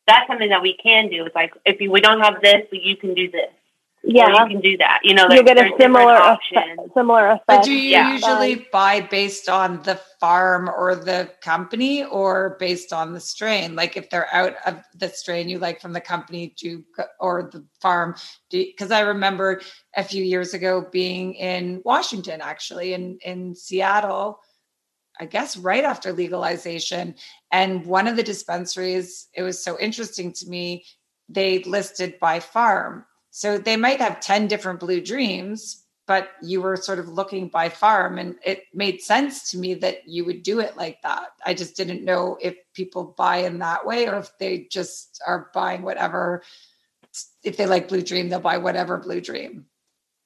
[0.07, 1.25] that's something that we can do.
[1.25, 3.51] It's like if we don't have this, you can do this.
[4.05, 4.43] Or yeah.
[4.43, 4.99] you can do that.
[5.03, 6.61] You know, You'll get a similar options.
[6.75, 7.47] effect, similar effect.
[7.47, 8.11] But do you yeah.
[8.11, 13.75] usually buy based on the farm or the company or based on the strain?
[13.77, 16.83] Like if they're out of the strain you like from the company do
[17.21, 18.15] or the farm,
[18.51, 19.61] because I remember
[19.95, 24.39] a few years ago being in Washington, actually, in, in Seattle,
[25.17, 27.15] I guess right after legalization.
[27.53, 30.83] And one of the dispensaries, it was so interesting to me,
[31.29, 33.05] they listed by farm.
[33.35, 37.67] So they might have 10 different blue dreams, but you were sort of looking by
[37.67, 38.19] farm.
[38.19, 41.29] And it made sense to me that you would do it like that.
[41.43, 45.49] I just didn't know if people buy in that way or if they just are
[45.51, 46.43] buying whatever.
[47.43, 49.65] If they like blue dream, they'll buy whatever blue dream.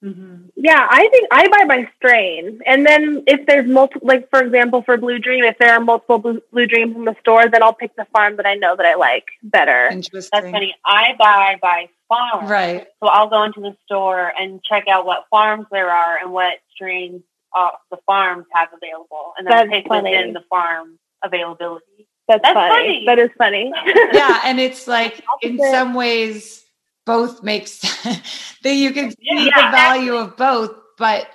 [0.01, 4.83] Yeah, I think I buy by strain, and then if there's multiple, like for example,
[4.83, 7.73] for Blue Dream, if there are multiple Blue, Blue Dreams in the store, then I'll
[7.73, 9.87] pick the farm that I know that I like better.
[9.87, 10.29] Interesting.
[10.31, 10.75] That's funny.
[10.85, 12.47] I buy by farm.
[12.47, 12.87] Right.
[13.01, 16.53] So I'll go into the store and check out what farms there are and what
[16.73, 17.21] strains
[17.57, 20.11] uh, the farms have available, and then That's pick funny.
[20.11, 22.07] within the farm availability.
[22.27, 22.69] That's, That's funny.
[22.69, 23.05] funny.
[23.07, 23.71] That is funny.
[24.13, 26.63] yeah and it's like in some ways
[27.07, 27.79] both makes
[28.63, 31.29] that you can see Yeah, the value of both but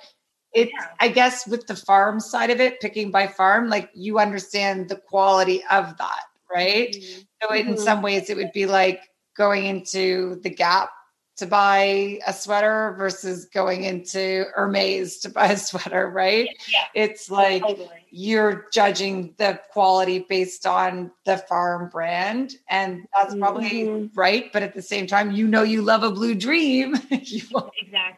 [0.53, 0.87] it's Yeah.
[1.01, 4.95] i guess with the farm side of it picking by farm like you understand the
[4.95, 6.23] quality of that
[6.53, 6.95] right
[7.41, 7.77] so in Mhm.
[7.77, 9.01] some ways it would be like
[9.35, 10.91] going into the gap
[11.37, 16.83] to buy a sweater versus going into hermes to buy a sweater right Yeah.
[16.93, 17.89] it's like Totally.
[18.11, 24.09] you're judging the quality based on the farm brand and that's probably Mhm.
[24.15, 27.65] right but at the same time you know you love a blue dream Exactly.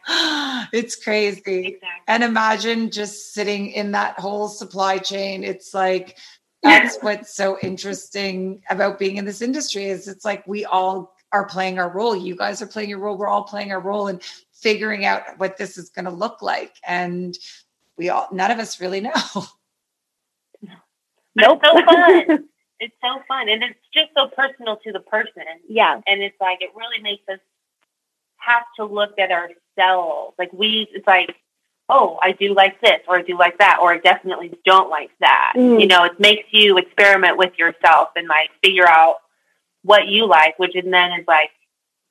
[0.78, 1.88] it's crazy Exactly.
[2.08, 6.18] and imagine just sitting in that whole supply chain it's like
[6.62, 11.46] that's what's so interesting about being in this industry is it's like we all are
[11.46, 14.22] playing our role you guys are playing your role we're all playing our role and
[14.52, 17.38] figuring out what this is going to look like and
[17.96, 19.12] we all none of us really know
[21.36, 21.60] But Nope.
[21.62, 22.48] It's so fun.
[22.80, 25.42] it's so fun, and it's just so personal to the person.
[25.68, 26.00] yeah.
[26.06, 27.38] and it's like it really makes us
[28.38, 30.34] have to look at ourselves.
[30.38, 31.36] Like we, it's like,
[31.88, 35.10] oh, I do like this, or I do like that, or I definitely don't like
[35.20, 35.52] that.
[35.56, 35.80] Mm.
[35.80, 39.16] You know, it makes you experiment with yourself and like figure out
[39.86, 41.50] what you like, which and then is like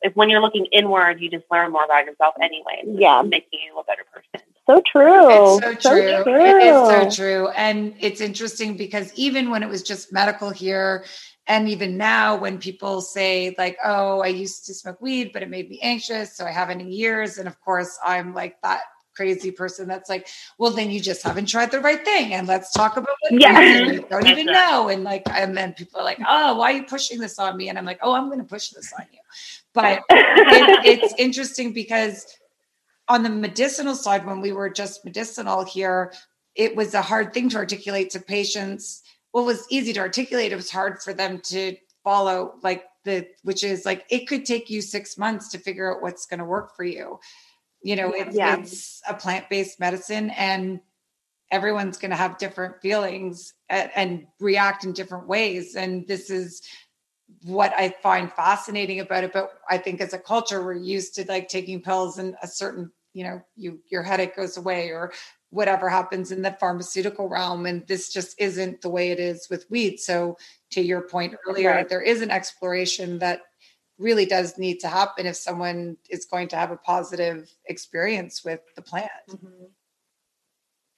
[0.02, 2.84] if when you're looking inward, you just learn more about yourself anyway.
[2.86, 3.22] Yeah.
[3.24, 4.48] making you a better person.
[4.68, 5.60] So true.
[5.62, 6.24] It's so true.
[6.24, 7.12] So It is so true.
[7.12, 7.48] true.
[7.50, 11.06] And it's interesting because even when it was just medical here,
[11.48, 15.50] and even now when people say, like, oh, I used to smoke weed, but it
[15.50, 16.36] made me anxious.
[16.36, 17.38] So I haven't in years.
[17.38, 18.82] And of course, I'm like that
[19.16, 20.28] crazy person that's like,
[20.58, 22.34] well, then you just haven't tried the right thing.
[22.34, 23.60] And let's talk about what Yeah.
[23.60, 24.54] it is, and you don't That's even right.
[24.54, 24.90] know.
[24.90, 27.70] And like, and then people are like, oh, why are you pushing this on me?
[27.70, 29.20] And I'm like, oh, I'm going to push this on you.
[29.74, 32.26] But it, it's interesting because
[33.08, 36.14] on the medicinal side, when we were just medicinal here,
[36.56, 39.04] it was a hard thing to articulate to patients.
[39.32, 40.52] What was easy to articulate.
[40.52, 44.70] It was hard for them to follow, like the, which is like, it could take
[44.70, 47.20] you six months to figure out what's going to work for you.
[47.86, 48.58] You know, it's, Yeah.
[48.58, 50.80] it's a plant based medicine and
[51.52, 55.76] everyone's going to have different feelings and, and react in different ways.
[55.76, 56.64] And this is
[57.44, 59.34] what I find fascinating about it.
[59.34, 62.92] But I think as a culture, we're used to like taking pills and a certain,
[63.14, 65.14] you know, you your headache goes away or
[65.52, 67.68] whatever happens in the pharmaceutical realm.
[67.68, 70.00] And this just isn't the way it is with weed.
[70.00, 70.38] So
[70.72, 71.88] to your point earlier, Right.
[71.88, 73.42] there is an exploration that
[73.98, 78.60] really does need to happen if someone is going to have a positive experience with
[78.76, 79.10] the plant.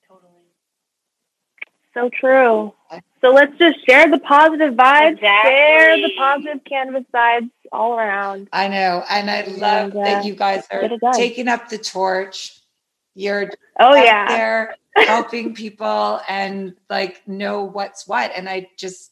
[0.08, 0.32] Totally.
[1.94, 2.74] So true.
[3.22, 8.48] So let's just share the positive vibes, share the positive cannabis vibes all around.
[8.54, 9.04] I know.
[9.10, 11.14] And I love And, uh, that you guys are get it done.
[11.14, 12.60] taking up the torch.
[13.16, 13.50] You're
[13.80, 14.28] Oh out yeah.
[14.28, 18.32] there helping people and like know what's what.
[18.36, 19.12] And I just,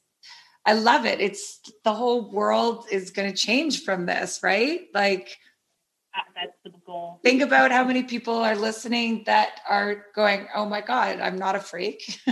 [0.65, 1.21] I love it.
[1.21, 4.81] It's the whole world is going to change from this, right?
[4.93, 5.37] Like,
[6.15, 7.19] Uh, That's the goal.
[7.23, 11.55] think about how many people are listening that are going, oh my God, I'm not
[11.55, 12.19] a freak.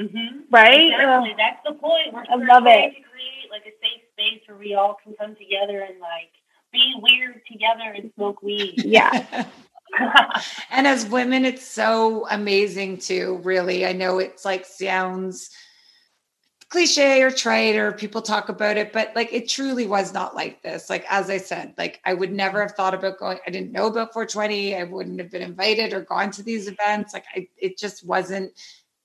[0.00, 0.42] Mm-hmm.
[0.52, 0.92] Right?
[0.92, 1.34] Exactly.
[1.36, 2.12] That's the point.
[2.12, 2.90] We're, I love it.
[2.94, 6.30] to create like a safe space where we all can come together and like
[6.72, 8.74] be weird together and smoke weed.
[8.84, 9.46] Yeah.
[10.70, 13.86] and as women, it's so amazing too, really.
[13.86, 15.50] I know it's like sounds
[16.68, 20.62] cliche or trite or people talk about it, but like it truly was not like
[20.62, 20.90] this.
[20.90, 23.86] Like, as I said, like I would never have thought about going, I didn't know
[23.86, 24.76] about 420.
[24.76, 27.14] I wouldn't have been invited or gone to these events.
[27.14, 28.52] Like, I, it just wasn't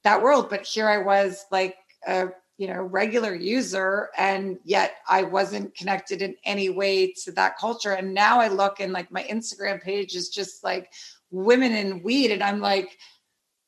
[0.03, 0.49] that world.
[0.49, 6.22] But here I was, like, a you know regular user and yet i wasn't connected
[6.22, 10.15] in any way to that culture and now i look and like my instagram page
[10.15, 10.91] is just like
[11.31, 12.99] women in weed and i'm like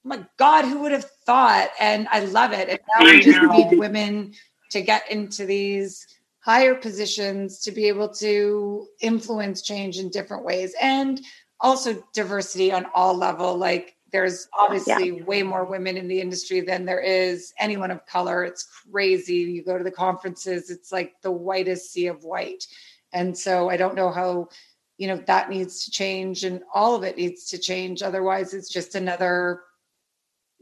[0.06, 1.69] oh my god who would have thought?
[1.80, 2.69] And i love it.
[2.69, 4.34] And now we I just need women
[4.72, 6.06] to get into these
[6.40, 10.76] higher positions to be able to influence change in different ways.
[10.80, 11.19] And
[11.60, 13.57] also diversity on all level.
[13.57, 18.44] Like there's obviously way more women in the industry than there is anyone of color.
[18.44, 19.38] It's crazy.
[19.38, 22.65] You go to the conferences it's like the whitest sea of white.
[23.14, 24.49] And so i don't know how
[24.98, 28.03] you know that needs to change and all of it needs to change.
[28.03, 29.61] Otherwise it's just another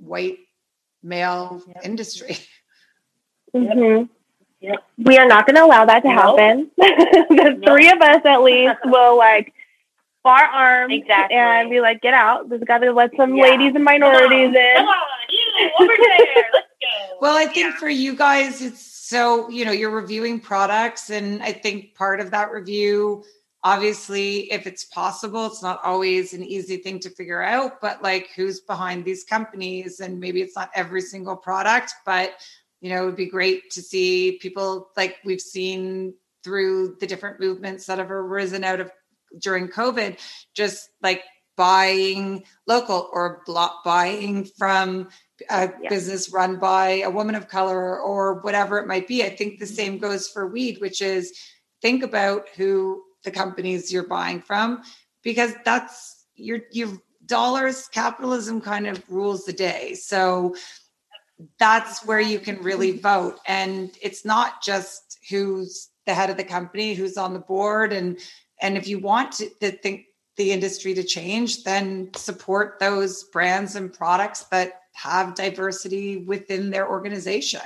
[0.03, 0.37] white
[1.01, 1.85] male Yep.
[1.85, 2.37] industry
[3.53, 4.03] hmm
[4.61, 4.81] Yep.
[4.97, 6.39] We are not going to allow that to Nope.
[6.39, 6.71] happen.
[6.77, 7.65] the Nope.
[7.65, 9.53] three of us, at least, will like
[10.23, 11.35] bar arms Exactly.
[11.35, 12.47] and be like, "Get out!
[12.47, 13.43] There's got to let some Yeah.
[13.43, 16.43] ladies and minorities Come on, in." Come on, you over there.
[16.53, 17.17] Let's go.
[17.19, 17.75] Well, I think Yeah.
[17.77, 21.09] for you guys, it's so, you know, you're reviewing products.
[21.09, 23.25] And I think part of that review,
[23.63, 28.29] obviously, if it's possible, it's not always an easy thing to figure out, but like
[28.35, 29.99] who's behind these companies.
[29.99, 32.33] And maybe it's not every single product, but,
[32.81, 36.13] you know, it would be great to see people like we've seen
[36.43, 38.91] through the different movements that have arisen out of
[39.39, 40.19] during COVID,
[40.53, 41.23] just like
[41.55, 45.07] buying local or block buying from
[45.49, 45.89] a Yeah.
[45.89, 49.23] business run by a woman of color or whatever it might be.
[49.23, 49.73] I think the mm-hmm.
[49.75, 51.31] same goes for weed, which is
[51.81, 54.83] think about who the companies you're buying from
[55.23, 56.89] because that's your your
[57.25, 59.93] dollars capitalism kind of rules the day.
[59.93, 60.55] So
[61.59, 66.43] that's where you can really vote and it's not just who's the head of the
[66.43, 68.19] company who's on the board and
[68.61, 70.05] and if you want to, to think
[70.37, 76.87] the industry to change then support those brands and products that have diversity within their
[76.87, 77.61] organization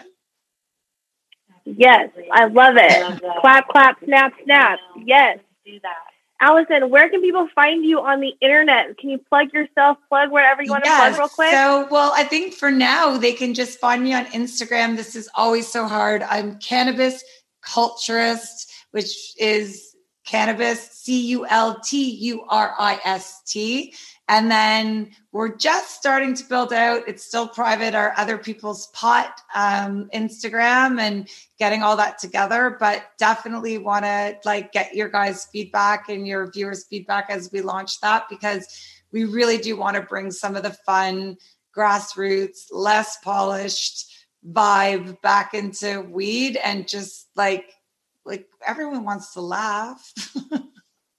[1.66, 3.22] Yes, I love it.
[3.42, 4.80] clap, clap, snap, snap.
[5.04, 5.40] Yes.
[5.68, 5.96] Do that.
[6.40, 8.98] Allison, where can people find you on the internet?
[8.98, 11.52] Can you plug yourself, plug wherever you want to plug real quick?
[11.52, 14.96] So, well, I think for now they can just find me on Instagram.
[14.96, 16.24] This is always so hard.
[16.24, 17.22] I'm cannabis
[17.62, 19.94] culturist, which is
[20.26, 23.94] cannabis C U L T U R I S T.
[24.30, 29.40] And then we're just starting to build out, it's still private, our other people's pot
[29.56, 32.76] um, Instagram and getting all that together.
[32.78, 37.62] But definitely want to like get your guys' feedback and your viewers' feedback as we
[37.62, 38.68] launch that because
[39.14, 41.38] we really do want to bring some of the fun,
[41.76, 44.14] grassroots, less polished
[44.52, 47.74] vibe back into weed and just like
[48.26, 50.14] like everyone wants to laugh.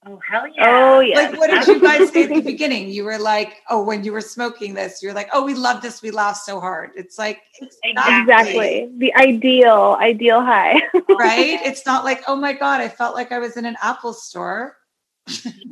[0.05, 0.63] Oh hell yeah!
[0.65, 1.19] Oh yeah.
[1.19, 2.87] like what did you guys say at the beginning?
[2.87, 5.81] You were like, oh, when you were smoking this, you were like, oh, we love
[5.81, 6.91] this, we laugh so hard.
[6.95, 7.41] It's like
[7.83, 10.75] exactly the ideal ideal high.
[11.09, 11.59] right?
[11.65, 14.77] It's not like, oh my god, I felt like I was in an Apple store.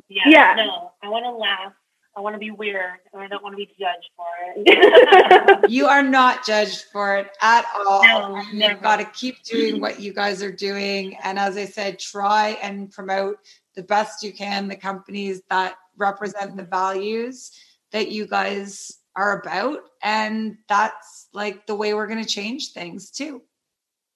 [0.09, 0.53] Yeah, Yeah.
[0.57, 1.73] No, I want to laugh.
[2.17, 4.25] I want to be weird, and I don't want to be judged for
[4.55, 5.69] it.
[5.69, 8.01] You are not judged for it at all.
[8.03, 11.15] No, you've got to keep doing what you guys are doing.
[11.23, 13.37] And as I said, try and promote
[13.77, 17.51] the best you can the companies that represent the values
[17.91, 19.79] that you guys are about.
[20.03, 23.43] And that's like the way we're going to change things too.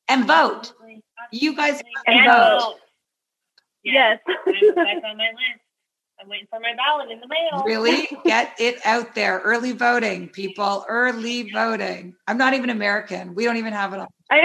[0.09, 0.73] And vote.
[0.73, 1.03] Absolutely.
[1.31, 2.59] You guys And can vote.
[2.59, 2.75] vote.
[3.83, 4.19] Yes.
[4.27, 5.60] I'm on my list.
[6.21, 7.63] I'm waiting for my ballot in the mail.
[7.65, 9.39] Really get it out there.
[9.39, 10.85] Early voting, people.
[10.87, 12.15] Early voting.
[12.27, 13.33] I'm not even American.
[13.33, 14.07] We don't even have it on.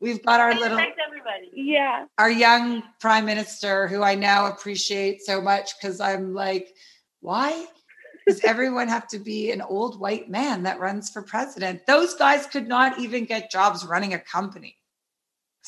[0.00, 1.50] We've got our little everybody.
[1.54, 2.04] yeah.
[2.18, 6.68] our young prime minister who I now appreciate so much because I'm like,
[7.20, 7.66] why
[8.26, 11.86] does everyone have to be an old white man that runs for president?
[11.86, 14.77] Those guys could not even get jobs running a company.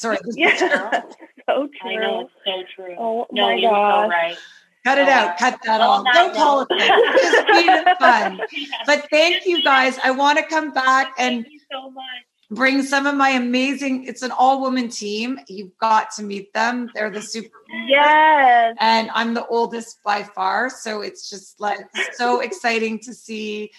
[0.00, 0.56] Sorry, this is Yeah.
[0.56, 1.16] terrible.
[1.46, 2.20] so I know true.
[2.20, 2.32] it's
[2.78, 2.96] so true.
[2.98, 4.04] Oh no, my you're gosh.
[4.06, 4.36] so right.
[4.84, 5.88] cut it out, cut that off.
[5.98, 6.04] all.
[6.04, 8.40] that No was- politics, just weed and fun.
[8.86, 9.98] But thank you guys.
[10.02, 12.04] I want to come back and Thank you so much.
[12.50, 14.04] bring some of my amazing.
[14.04, 15.38] It's an all-woman team.
[15.48, 16.88] You've got to meet them.
[16.94, 17.50] They're the super.
[17.86, 18.76] Yes.
[18.80, 20.70] and I'm the oldest by far.
[20.70, 21.78] So it's just like
[22.14, 23.70] so exciting to see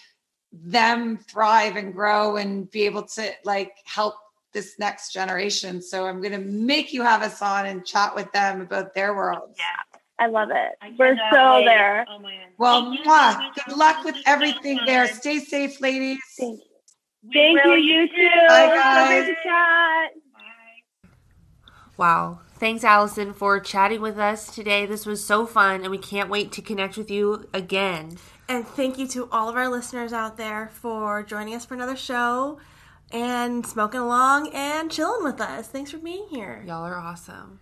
[0.54, 4.16] them thrive and grow and be able to like help
[4.54, 5.82] this next generation.
[5.82, 9.16] So I'm going to make you have us on and chat with them about their
[9.16, 9.56] world.
[9.58, 9.66] Yeah.
[10.20, 10.74] I love it.
[10.82, 11.62] I We're cannot so wait.
[11.64, 12.06] Oh there.
[12.08, 12.48] Oh my God.
[12.60, 15.08] Well, Thank mwah, good luck with This so everything there.
[15.08, 16.20] Stay safe, ladies.
[16.38, 16.66] Thank you.
[17.24, 18.48] We Thank will, you, you too.
[18.48, 19.26] Bye, guys.
[19.26, 20.12] great chat.
[20.34, 21.10] Bye.
[21.98, 22.40] Wow.
[22.54, 24.86] Thanks, Allison, for chatting with us today.
[24.86, 28.20] This was so fun, and we can't wait to connect with you again.
[28.48, 31.96] And thank you to all of our listeners out there for joining us for another
[31.96, 32.60] show
[33.12, 35.68] and smoking along and chilling with us.
[35.68, 36.64] Thanks for being here.
[36.66, 37.60] Y'all are awesome.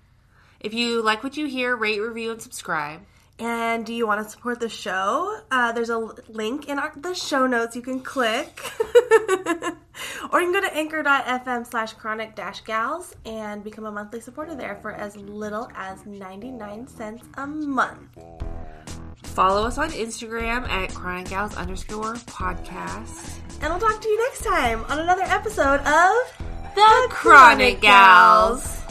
[0.60, 3.02] If you like what you hear, rate, review, and subscribe.
[3.40, 5.40] And do you want to support the show?
[5.50, 5.98] Uh, there's a
[6.28, 8.60] link in our, the show notes you can click.
[10.32, 14.56] or you can go to anchor.fm slash chronic dash gals and become a monthly supporter
[14.56, 18.18] there for as little as 99 cents a month.
[19.24, 23.40] Follow us on Instagram at chronicgals underscore podcast.
[23.62, 28.89] And we'll talk to you next time on another episode of The Chronic Gals.